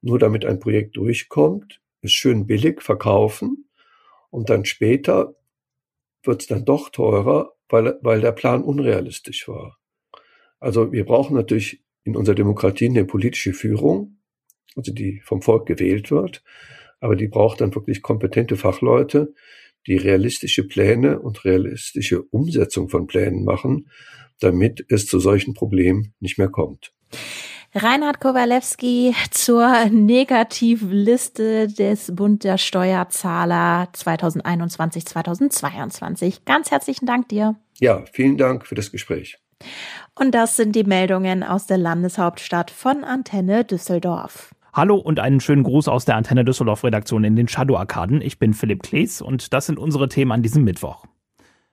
nur 0.00 0.18
damit 0.18 0.44
ein 0.44 0.60
Projekt 0.60 0.96
durchkommt, 0.96 1.81
es 2.02 2.12
schön 2.12 2.46
billig 2.46 2.82
verkaufen 2.82 3.68
und 4.30 4.50
dann 4.50 4.64
später 4.64 5.34
wird 6.24 6.42
es 6.42 6.46
dann 6.46 6.64
doch 6.64 6.90
teurer, 6.90 7.52
weil, 7.68 7.98
weil 8.02 8.20
der 8.20 8.32
Plan 8.32 8.62
unrealistisch 8.62 9.48
war. 9.48 9.78
Also 10.60 10.92
wir 10.92 11.04
brauchen 11.04 11.34
natürlich 11.34 11.82
in 12.04 12.16
unserer 12.16 12.34
Demokratie 12.34 12.88
eine 12.88 13.04
politische 13.04 13.52
Führung, 13.52 14.18
also 14.76 14.92
die 14.92 15.20
vom 15.24 15.42
Volk 15.42 15.66
gewählt 15.66 16.10
wird, 16.10 16.42
aber 17.00 17.16
die 17.16 17.28
braucht 17.28 17.60
dann 17.60 17.74
wirklich 17.74 18.02
kompetente 18.02 18.56
Fachleute, 18.56 19.34
die 19.86 19.96
realistische 19.96 20.66
Pläne 20.66 21.18
und 21.18 21.44
realistische 21.44 22.22
Umsetzung 22.22 22.88
von 22.88 23.06
Plänen 23.06 23.44
machen, 23.44 23.90
damit 24.38 24.84
es 24.88 25.06
zu 25.06 25.18
solchen 25.18 25.54
Problemen 25.54 26.14
nicht 26.20 26.38
mehr 26.38 26.48
kommt. 26.48 26.92
Reinhard 27.74 28.20
Kowalewski 28.20 29.14
zur 29.30 29.86
Negativliste 29.86 31.68
des 31.68 32.14
Bund 32.14 32.44
der 32.44 32.58
Steuerzahler 32.58 33.88
2021-2022. 33.94 36.40
Ganz 36.44 36.70
herzlichen 36.70 37.06
Dank 37.06 37.30
dir. 37.30 37.56
Ja, 37.80 38.04
vielen 38.12 38.36
Dank 38.36 38.66
für 38.66 38.74
das 38.74 38.92
Gespräch. 38.92 39.38
Und 40.14 40.34
das 40.34 40.56
sind 40.56 40.76
die 40.76 40.84
Meldungen 40.84 41.42
aus 41.42 41.66
der 41.66 41.78
Landeshauptstadt 41.78 42.70
von 42.70 43.04
Antenne 43.04 43.64
Düsseldorf. 43.64 44.54
Hallo 44.74 44.96
und 44.96 45.18
einen 45.18 45.40
schönen 45.40 45.62
Gruß 45.62 45.88
aus 45.88 46.04
der 46.04 46.16
Antenne 46.16 46.44
Düsseldorf 46.44 46.84
Redaktion 46.84 47.24
in 47.24 47.36
den 47.36 47.48
Shadow 47.48 47.78
Arkaden. 47.78 48.20
Ich 48.20 48.38
bin 48.38 48.52
Philipp 48.52 48.82
Klees 48.82 49.22
und 49.22 49.54
das 49.54 49.64
sind 49.64 49.78
unsere 49.78 50.10
Themen 50.10 50.32
an 50.32 50.42
diesem 50.42 50.64
Mittwoch. 50.64 51.06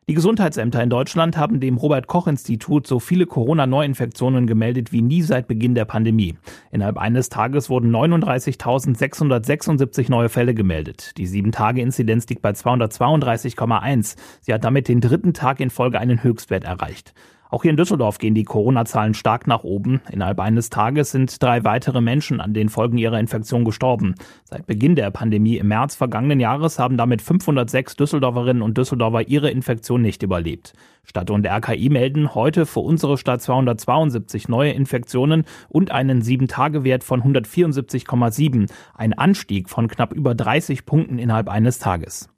Die 0.10 0.16
Gesundheitsämter 0.16 0.82
in 0.82 0.90
Deutschland 0.90 1.38
haben 1.38 1.60
dem 1.60 1.78
Robert 1.78 2.08
Koch 2.08 2.26
Institut 2.26 2.88
so 2.88 3.00
viele 3.00 3.28
Corona-Neuinfektionen 3.28 4.48
gemeldet 4.48 4.92
wie 4.92 5.04
nie 5.04 5.22
seit 5.22 5.48
Beginn 5.48 5.76
der 5.76 5.86
Pandemie. 5.86 6.36
Innerhalb 6.72 6.98
eines 6.98 7.30
Tages 7.30 7.70
wurden 7.70 7.96
39.676 7.96 10.10
neue 10.10 10.30
Fälle 10.30 10.56
gemeldet. 10.56 11.16
Die 11.20 11.28
7-Tage-Inzidenz 11.28 12.28
liegt 12.28 12.42
bei 12.42 12.50
232,1. 12.50 14.16
Sie 14.42 14.52
hat 14.52 14.64
damit 14.64 14.88
den 14.88 15.00
dritten 15.00 15.36
Tag 15.36 15.60
in 15.60 15.70
Folge 15.70 16.00
einen 16.00 16.24
Höchstwert 16.24 16.64
erreicht. 16.64 17.14
Auch 17.52 17.64
hier 17.64 17.72
in 17.72 17.78
Düsseldorf 17.78 18.20
gehen 18.20 18.36
die 18.36 18.44
Corona-Zahlen 18.44 19.16
stark 19.16 19.48
nach 19.48 19.64
oben. 19.64 20.02
Innerhalb 20.12 20.40
eines 20.40 20.70
Tages 20.70 21.10
sind 21.10 21.42
drei 21.42 21.64
weitere 21.64 22.00
Menschen 22.00 22.42
an 22.42 22.54
den 22.54 22.70
Folgen 22.70 23.00
ihrer 23.00 23.20
Infektion 23.20 23.66
gestorben. 23.66 24.14
Seit 24.44 24.68
Beginn 24.68 24.96
der 24.96 25.10
Pandemie 25.10 25.58
im 25.58 25.68
März 25.70 25.96
vergangenen 25.96 26.40
Jahres 26.40 26.78
haben 26.78 26.96
damit 26.96 27.24
506 27.24 27.96
Düsseldorferinnen 27.96 28.62
und 28.62 28.78
Düsseldorfer 28.78 29.28
ihre 29.28 29.50
Infektion 29.50 30.04
nicht 30.04 30.22
überlebt. 30.22 30.74
Stadt 31.04 31.32
und 31.32 31.48
RKI 31.48 31.90
melden 31.90 32.36
heute 32.36 32.68
für 32.68 32.82
unsere 32.82 33.18
Stadt 33.18 33.42
272 33.42 34.48
neue 34.48 34.72
Infektionen 34.72 35.46
und 35.70 35.90
einen 35.90 36.22
7-Tage-Wert 36.22 37.04
von 37.04 37.24
174,7, 37.24 38.70
ein 38.94 39.14
Anstieg 39.14 39.70
von 39.70 39.88
knapp 39.88 40.14
über 40.14 40.36
30 40.36 40.86
Punkten 40.86 41.18
innerhalb 41.18 41.50
eines 41.50 41.80
Tages. 41.80 42.30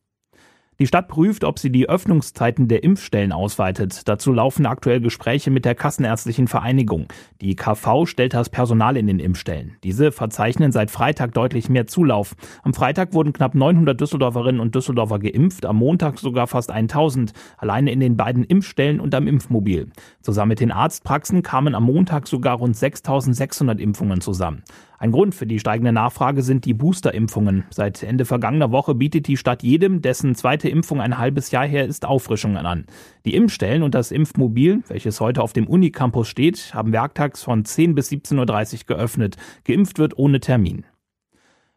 Die 0.81 0.87
Stadt 0.87 1.09
prüft, 1.09 1.43
ob 1.43 1.59
sie 1.59 1.71
die 1.71 1.87
Öffnungszeiten 1.87 2.67
der 2.67 2.83
Impfstellen 2.83 3.33
ausweitet. 3.33 4.07
Dazu 4.07 4.33
laufen 4.33 4.65
aktuell 4.65 4.99
Gespräche 4.99 5.51
mit 5.51 5.63
der 5.63 5.75
Kassenärztlichen 5.75 6.47
Vereinigung. 6.47 7.05
Die 7.39 7.55
KV 7.55 8.07
stellt 8.07 8.33
das 8.33 8.49
Personal 8.49 8.97
in 8.97 9.05
den 9.05 9.19
Impfstellen. 9.19 9.77
Diese 9.83 10.11
verzeichnen 10.11 10.71
seit 10.71 10.89
Freitag 10.89 11.35
deutlich 11.35 11.69
mehr 11.69 11.85
Zulauf. 11.85 12.35
Am 12.63 12.73
Freitag 12.73 13.13
wurden 13.13 13.31
knapp 13.31 13.53
900 13.53 14.01
Düsseldorferinnen 14.01 14.59
und 14.59 14.73
Düsseldorfer 14.73 15.19
geimpft, 15.19 15.67
am 15.67 15.75
Montag 15.75 16.17
sogar 16.17 16.47
fast 16.47 16.71
1000, 16.71 17.33
alleine 17.59 17.91
in 17.91 17.99
den 17.99 18.17
beiden 18.17 18.43
Impfstellen 18.43 18.99
und 18.99 19.13
am 19.13 19.27
Impfmobil. 19.27 19.91
Zusammen 20.21 20.49
mit 20.49 20.61
den 20.61 20.71
Arztpraxen 20.71 21.43
kamen 21.43 21.75
am 21.75 21.83
Montag 21.83 22.27
sogar 22.27 22.57
rund 22.57 22.75
6600 22.75 23.79
Impfungen 23.79 24.19
zusammen. 24.19 24.63
Ein 25.01 25.11
Grund 25.11 25.33
für 25.33 25.47
die 25.47 25.57
steigende 25.57 25.91
Nachfrage 25.91 26.43
sind 26.43 26.63
die 26.65 26.75
Boosterimpfungen. 26.75 27.63
Seit 27.71 28.03
Ende 28.03 28.23
vergangener 28.23 28.71
Woche 28.71 28.93
bietet 28.93 29.25
die 29.25 29.35
Stadt 29.35 29.63
jedem, 29.63 30.03
dessen 30.03 30.35
zweite 30.35 30.69
Impfung 30.69 31.01
ein 31.01 31.17
halbes 31.17 31.49
Jahr 31.49 31.65
her 31.65 31.87
ist, 31.87 32.05
Auffrischungen 32.05 32.67
an. 32.67 32.85
Die 33.25 33.33
Impfstellen 33.33 33.81
und 33.81 33.95
das 33.95 34.11
Impfmobil, 34.11 34.83
welches 34.89 35.19
heute 35.19 35.41
auf 35.41 35.53
dem 35.53 35.65
Unicampus 35.65 36.27
steht, 36.27 36.75
haben 36.75 36.93
werktags 36.93 37.41
von 37.41 37.65
10 37.65 37.95
bis 37.95 38.11
17.30 38.11 38.81
Uhr 38.81 38.95
geöffnet. 38.95 39.37
Geimpft 39.63 39.97
wird 39.97 40.19
ohne 40.19 40.39
Termin. 40.39 40.85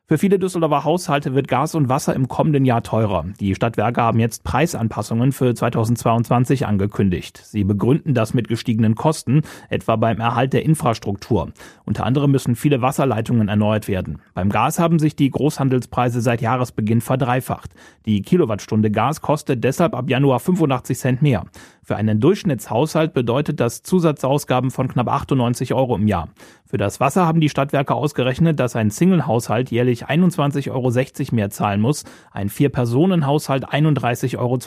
Für 0.07 0.19
viele 0.19 0.39
Düsseldorfer 0.39 0.85
Haushalte 0.85 1.35
wird 1.35 1.49
Gas 1.49 1.75
und 1.75 1.89
Wasser 1.89 2.15
im 2.15 2.29
kommenden 2.29 2.67
Jahr 2.67 2.83
teurer. 2.83 3.25
Die 3.41 3.55
Stadtwerke 3.55 4.03
haben 4.03 4.21
jetzt 4.21 4.45
Preisanpassungen 4.45 5.33
für 5.33 5.55
2022 5.55 6.67
angekündigt. 6.67 7.39
Sie 7.43 7.65
begründen 7.65 8.13
das 8.13 8.35
mit 8.35 8.47
gestiegenen 8.47 8.97
Kosten, 8.97 9.41
etwa 9.71 9.97
beim 9.97 10.21
Erhalt 10.21 10.53
der 10.53 10.63
Infrastruktur. 10.63 11.53
Unter 11.87 12.05
anderem 12.05 12.33
müssen 12.33 12.55
viele 12.55 12.83
Wasserleitungen 12.83 13.49
erneuert 13.49 13.89
werden. 13.89 14.19
Beim 14.35 14.51
Gas 14.51 14.79
haben 14.79 14.99
sich 14.99 15.17
die 15.17 15.31
Großhandelspreise 15.31 16.21
seit 16.21 16.43
Jahresbeginn 16.43 17.01
verdreifacht. 17.01 17.71
Die 18.05 18.21
Kilowattstunde 18.21 18.91
Gas 18.91 19.23
kostet 19.23 19.65
deshalb 19.65 19.95
ab 19.95 20.11
Januar 20.11 20.39
85 20.39 20.99
Cent 20.99 21.23
mehr. 21.23 21.47
Für 21.83 21.97
einen 21.97 22.21
Durchschnittshaushalt 22.21 23.15
bedeutet 23.15 23.61
das 23.61 23.83
Zusatzausgaben 23.83 24.71
von 24.71 24.89
knapp 24.89 25.09
98 25.09 25.73
Euro 25.73 25.97
im 25.97 26.09
Jahr. 26.09 26.29
Für 26.75 26.79
das 26.79 26.99
Wasser 26.99 27.25
haben 27.25 27.41
die 27.41 27.49
Stadtwerke 27.49 27.95
ausgerechnet, 27.95 28.59
dass 28.59 28.75
ein 28.75 28.91
Single-Haushalt 28.91 29.71
jährlich 29.71 30.07
21,60 30.09 30.73
Euro 30.73 31.37
mehr 31.37 31.49
zahlen 31.49 31.81
muss, 31.81 32.03
ein 32.33 32.49
Vier-Personen-Haushalt 32.49 33.69
31,20 33.69 34.39
Euro. 34.39 34.59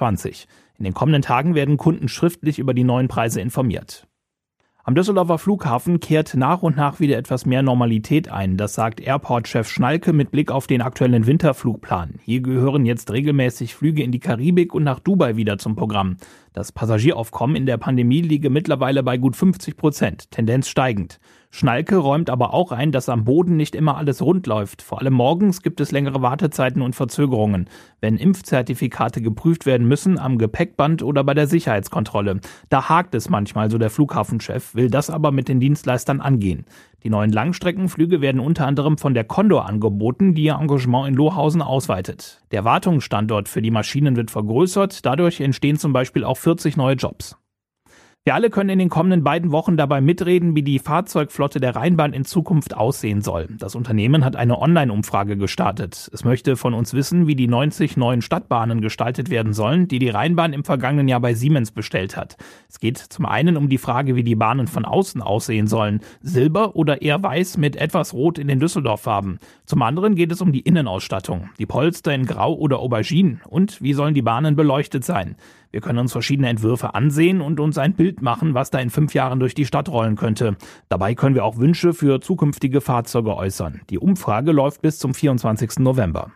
In 0.78 0.86
den 0.86 0.94
kommenden 0.94 1.22
Tagen 1.22 1.54
werden 1.54 1.76
Kunden 1.76 2.08
schriftlich 2.08 2.60
über 2.60 2.74
die 2.74 2.86
neuen 2.86 3.10
Preise 3.10 3.42
informiert. 3.42 4.08
Am 4.86 4.96
Düsseldorfer 4.96 5.38
Flughafen 5.38 6.00
kehrt 6.00 6.34
nach 6.36 6.64
und 6.64 6.78
nach 6.78 7.02
wieder 7.02 7.18
etwas 7.18 7.46
mehr 7.46 7.62
Normalität 7.62 8.32
ein. 8.32 8.56
Das 8.56 8.74
sagt 8.74 9.02
Airport-Chef 9.02 9.68
Schnalke 9.68 10.14
mit 10.14 10.32
Blick 10.32 10.50
auf 10.50 10.66
den 10.66 10.82
aktuellen 10.82 11.28
Winterflugplan. 11.28 12.20
Hier 12.24 12.40
gehören 12.40 12.86
jetzt 12.86 13.12
regelmäßig 13.12 13.76
Flüge 13.76 14.02
in 14.02 14.14
die 14.14 14.22
Karibik 14.22 14.74
und 14.74 14.86
nach 14.86 15.02
Dubai 15.02 15.36
wieder 15.36 15.58
zum 15.58 15.76
Programm. 15.76 16.16
Das 16.54 16.72
Passagieraufkommen 16.72 17.58
in 17.58 17.66
der 17.66 17.76
Pandemie 17.76 18.22
liege 18.22 18.50
mittlerweile 18.50 19.04
bei 19.04 19.18
gut 19.18 19.36
50 19.36 19.76
Prozent, 19.76 20.32
Tendenz 20.32 20.70
steigend. 20.70 21.20
Schnalke 21.50 21.98
räumt 21.98 22.30
aber 22.30 22.54
auch 22.54 22.72
ein, 22.72 22.92
dass 22.92 23.10
am 23.10 23.24
Boden 23.24 23.56
nicht 23.56 23.74
immer 23.74 23.98
alles 23.98 24.22
rund 24.22 24.48
läuft. 24.48 24.82
Vor 24.82 25.00
allem 25.00 25.14
morgens 25.14 25.62
gibt 25.62 25.80
es 25.80 25.92
längere 25.92 26.22
Wartezeiten 26.22 26.82
und 26.82 26.96
Verzögerungen, 26.96 27.70
wenn 28.02 28.18
Impfzertifikate 28.18 29.22
geprüft 29.22 29.66
werden 29.66 29.88
müssen 29.88 30.20
am 30.20 30.38
Gepäckband 30.38 31.04
oder 31.04 31.24
bei 31.24 31.34
der 31.34 31.48
Sicherheitskontrolle. 31.48 32.42
Da 32.70 32.90
hakt 32.90 33.16
es 33.16 33.30
manchmal, 33.30 33.72
so 33.72 33.78
der 33.78 33.90
Flughafenchef, 33.90 34.76
will 34.76 34.90
das 34.90 35.10
aber 35.10 35.32
mit 35.32 35.48
den 35.48 35.60
Dienstleistern 35.60 36.22
angehen. 36.22 36.66
Die 37.04 37.10
neuen 37.10 37.32
Langstreckenflüge 37.32 38.22
werden 38.22 38.42
unter 38.42 38.68
anderem 38.68 38.98
von 38.98 39.14
der 39.14 39.24
Condor 39.24 39.66
angeboten, 39.66 40.34
die 40.34 40.44
ihr 40.44 40.58
Engagement 40.60 41.08
in 41.08 41.14
Lohausen 41.14 41.62
ausweitet. 41.62 42.42
Der 42.52 42.66
Wartungsstandort 42.66 43.48
für 43.48 43.62
die 43.62 43.72
Maschinen 43.72 44.16
wird 44.16 44.32
vergrößert, 44.32 45.06
dadurch 45.06 45.40
entstehen 45.40 45.78
zum 45.78 45.94
Beispiel 45.94 46.24
auch 46.24 46.38
40 46.38 46.76
neue 46.76 46.96
Jobs. 46.96 47.38
Wir 48.28 48.36
alle 48.36 48.50
können 48.50 48.72
in 48.72 48.80
den 48.80 48.90
kommenden 48.90 49.24
beiden 49.24 49.54
Wochen 49.54 49.78
dabei 49.78 50.02
mitreden, 50.02 50.54
wie 50.54 50.62
die 50.62 50.80
Fahrzeugflotte 50.80 51.62
der 51.62 51.78
Rheinbahn 51.78 52.12
in 52.12 52.26
Zukunft 52.26 52.76
aussehen 52.76 53.22
soll. 53.22 53.48
Das 53.58 53.74
Unternehmen 53.74 54.26
hat 54.26 54.36
eine 54.36 54.60
Online-Umfrage 54.60 55.38
gestartet. 55.38 56.10
Es 56.12 56.26
möchte 56.26 56.58
von 56.58 56.74
uns 56.74 56.94
wissen, 56.94 57.28
wie 57.28 57.38
die 57.38 57.48
90 57.48 57.96
neuen 57.96 58.22
Stadtbahnen 58.22 58.82
gestaltet 58.82 59.30
werden 59.30 59.54
sollen, 59.54 59.88
die 59.88 60.00
die 60.00 60.10
Rheinbahn 60.10 60.52
im 60.52 60.66
vergangenen 60.66 61.08
Jahr 61.08 61.22
bei 61.22 61.36
Siemens 61.36 61.72
bestellt 61.72 62.18
hat. 62.18 62.36
Es 62.68 62.82
geht 62.82 62.98
zum 62.98 63.26
einen 63.26 63.56
um 63.56 63.70
die 63.70 63.78
Frage, 63.78 64.18
wie 64.18 64.24
die 64.24 64.36
Bahnen 64.36 64.68
von 64.68 64.84
außen 64.84 65.22
aussehen 65.22 65.68
sollen. 65.68 66.02
Silber 66.20 66.76
oder 66.76 67.02
eher 67.02 67.24
weiß 67.24 67.56
mit 67.56 67.78
etwas 67.78 68.14
Rot 68.14 68.40
in 68.40 68.50
den 68.50 68.60
Düsseldorf-Farben. 68.60 69.40
Zum 69.66 69.82
anderen 69.82 70.16
geht 70.16 70.34
es 70.34 70.42
um 70.42 70.52
die 70.52 70.60
Innenausstattung. 70.60 71.52
Die 71.60 71.66
Polster 71.66 72.14
in 72.14 72.26
Grau 72.26 72.54
oder 72.56 72.80
Aubergine. 72.80 73.40
Und 73.48 73.82
wie 73.82 73.94
sollen 73.94 74.14
die 74.14 74.22
Bahnen 74.22 74.58
beleuchtet 74.58 75.06
sein? 75.06 75.38
Wir 75.78 75.82
können 75.82 76.00
uns 76.00 76.12
verschiedene 76.12 76.50
Entwürfe 76.50 76.96
ansehen 76.96 77.40
und 77.40 77.60
uns 77.60 77.78
ein 77.78 77.94
Bild 77.94 78.24
machen, 78.24 78.56
was 78.56 78.72
da 78.72 78.80
in 78.80 78.90
fünf 78.90 79.14
Jahren 79.14 79.40
durch 79.40 79.54
die 79.54 79.68
Stadt 79.68 79.90
rollen 79.90 80.16
könnte. 80.16 80.58
Dabei 80.90 81.14
können 81.14 81.36
wir 81.36 81.46
auch 81.46 81.58
Wünsche 81.58 81.94
für 81.94 82.20
zukünftige 82.20 82.82
Fahrzeuge 82.82 83.38
äußern. 83.38 83.82
Die 83.92 84.00
Umfrage 84.00 84.54
läuft 84.54 84.82
bis 84.82 84.98
zum 84.98 85.14
24. 85.14 85.78
November. 85.78 86.32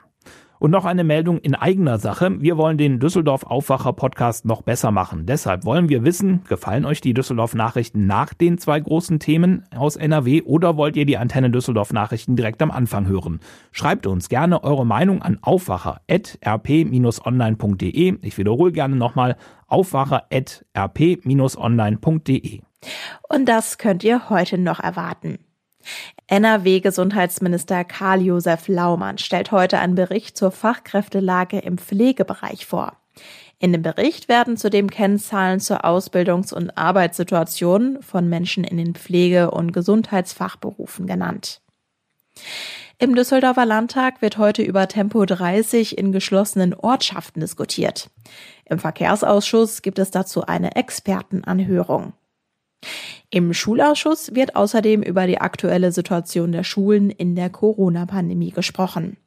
Und 0.61 0.69
noch 0.69 0.85
eine 0.85 1.03
Meldung 1.03 1.39
in 1.39 1.55
eigener 1.55 1.97
Sache. 1.97 2.39
Wir 2.39 2.55
wollen 2.55 2.77
den 2.77 2.99
Düsseldorf 2.99 3.45
Aufwacher 3.45 3.93
Podcast 3.93 4.45
noch 4.45 4.61
besser 4.61 4.91
machen. 4.91 5.25
Deshalb 5.25 5.65
wollen 5.65 5.89
wir 5.89 6.03
wissen, 6.03 6.43
gefallen 6.47 6.85
euch 6.85 7.01
die 7.01 7.15
Düsseldorf 7.15 7.55
Nachrichten 7.55 8.05
nach 8.05 8.35
den 8.35 8.59
zwei 8.59 8.79
großen 8.79 9.17
Themen 9.17 9.65
aus 9.75 9.95
NRW 9.95 10.43
oder 10.43 10.77
wollt 10.77 10.97
ihr 10.97 11.07
die 11.07 11.17
Antenne 11.17 11.49
Düsseldorf 11.49 11.93
Nachrichten 11.93 12.35
direkt 12.35 12.61
am 12.61 12.69
Anfang 12.69 13.07
hören? 13.07 13.39
Schreibt 13.71 14.05
uns 14.05 14.29
gerne 14.29 14.63
eure 14.63 14.85
Meinung 14.85 15.23
an 15.23 15.39
aufwacher.rp-online.de. 15.41 18.17
Ich 18.21 18.37
wiederhole 18.37 18.71
gerne 18.71 18.95
nochmal 18.95 19.37
aufwacher.rp-online.de. 19.65 22.61
Und 23.29 23.49
das 23.49 23.79
könnt 23.79 24.03
ihr 24.03 24.29
heute 24.29 24.59
noch 24.59 24.79
erwarten. 24.79 25.39
NRW-Gesundheitsminister 26.27 27.83
Karl-Josef 27.83 28.67
Laumann 28.67 29.17
stellt 29.17 29.51
heute 29.51 29.79
einen 29.79 29.95
Bericht 29.95 30.37
zur 30.37 30.51
Fachkräftelage 30.51 31.59
im 31.59 31.77
Pflegebereich 31.77 32.65
vor. 32.65 32.97
In 33.59 33.73
dem 33.73 33.83
Bericht 33.83 34.27
werden 34.27 34.57
zudem 34.57 34.89
Kennzahlen 34.89 35.59
zur 35.59 35.85
Ausbildungs- 35.85 36.53
und 36.53 36.77
Arbeitssituation 36.77 38.01
von 38.01 38.27
Menschen 38.27 38.63
in 38.63 38.77
den 38.77 38.95
Pflege- 38.95 39.51
und 39.51 39.71
Gesundheitsfachberufen 39.71 41.05
genannt. 41.05 41.61
Im 42.97 43.15
Düsseldorfer 43.15 43.65
Landtag 43.65 44.21
wird 44.21 44.37
heute 44.37 44.61
über 44.61 44.87
Tempo 44.87 45.25
30 45.25 45.97
in 45.97 46.11
geschlossenen 46.11 46.73
Ortschaften 46.73 47.39
diskutiert. 47.39 48.09
Im 48.65 48.79
Verkehrsausschuss 48.79 49.81
gibt 49.81 49.99
es 49.99 50.11
dazu 50.11 50.45
eine 50.45 50.75
Expertenanhörung. 50.75 52.13
Im 53.29 53.53
Schulausschuss 53.53 54.35
wird 54.35 54.55
außerdem 54.55 55.03
über 55.03 55.27
die 55.27 55.39
aktuelle 55.39 55.91
Situation 55.91 56.51
der 56.51 56.63
Schulen 56.63 57.09
in 57.09 57.35
der 57.35 57.49
Corona-Pandemie 57.49 58.51
gesprochen. 58.51 59.17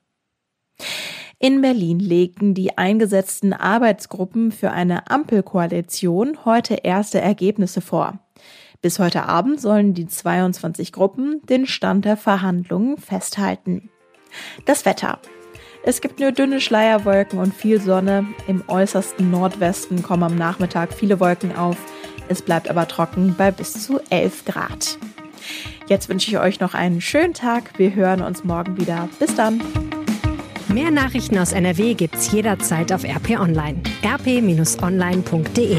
In 1.38 1.61
Berlin 1.61 1.99
legten 1.99 2.55
die 2.55 2.79
eingesetzten 2.79 3.53
Arbeitsgruppen 3.53 4.53
für 4.53 4.71
eine 4.71 5.11
Ampelkoalition 5.11 6.45
heute 6.45 6.75
erste 6.75 7.21
Ergebnisse 7.21 7.81
vor. 7.81 8.19
Bis 8.81 8.99
heute 8.99 9.25
Abend 9.25 9.61
sollen 9.61 9.95
die 9.95 10.07
22 10.07 10.93
Gruppen 10.93 11.40
den 11.49 11.67
Stand 11.67 12.05
der 12.05 12.17
Verhandlungen 12.17 12.99
festhalten. 12.99 13.90
Das 14.67 14.85
Wetter. 14.85 15.19
Es 15.87 16.01
gibt 16.01 16.18
nur 16.18 16.33
dünne 16.33 16.62
Schleierwolken 16.62 17.38
und 17.38 17.55
viel 17.55 17.79
Sonne. 17.81 18.27
Im 18.47 18.64
äußersten 18.68 19.31
Nordwesten 19.31 20.03
kommen 20.03 20.23
am 20.23 20.35
Nachmittag 20.35 20.94
viele 20.94 21.20
Wolken 21.20 21.55
auf. 21.55 21.77
Es 22.29 22.40
bleibt 22.40 22.70
aber 22.70 22.88
trocken 22.88 23.35
bei 23.37 23.51
bis 23.51 23.85
zu 23.85 24.01
11 24.09 24.47
Grad. 24.47 24.99
Jetzt 25.87 26.09
wünsche 26.09 26.31
ich 26.31 26.38
euch 26.38 26.61
noch 26.61 26.73
einen 26.73 27.03
schönen 27.03 27.35
Tag. 27.35 27.79
Wir 27.79 27.94
hören 27.94 28.23
uns 28.23 28.44
morgen 28.44 28.79
wieder. 28.79 29.11
Bis 29.18 29.35
dann. 29.35 29.61
Mehr 30.68 30.90
Nachrichten 30.90 31.38
aus 31.38 31.53
NRW 31.53 31.92
gibt's 31.92 32.33
jederzeit 32.33 32.90
auf 32.90 33.05
RP 33.05 33.38
Online. 33.38 33.83
rp-online.de 34.03 35.77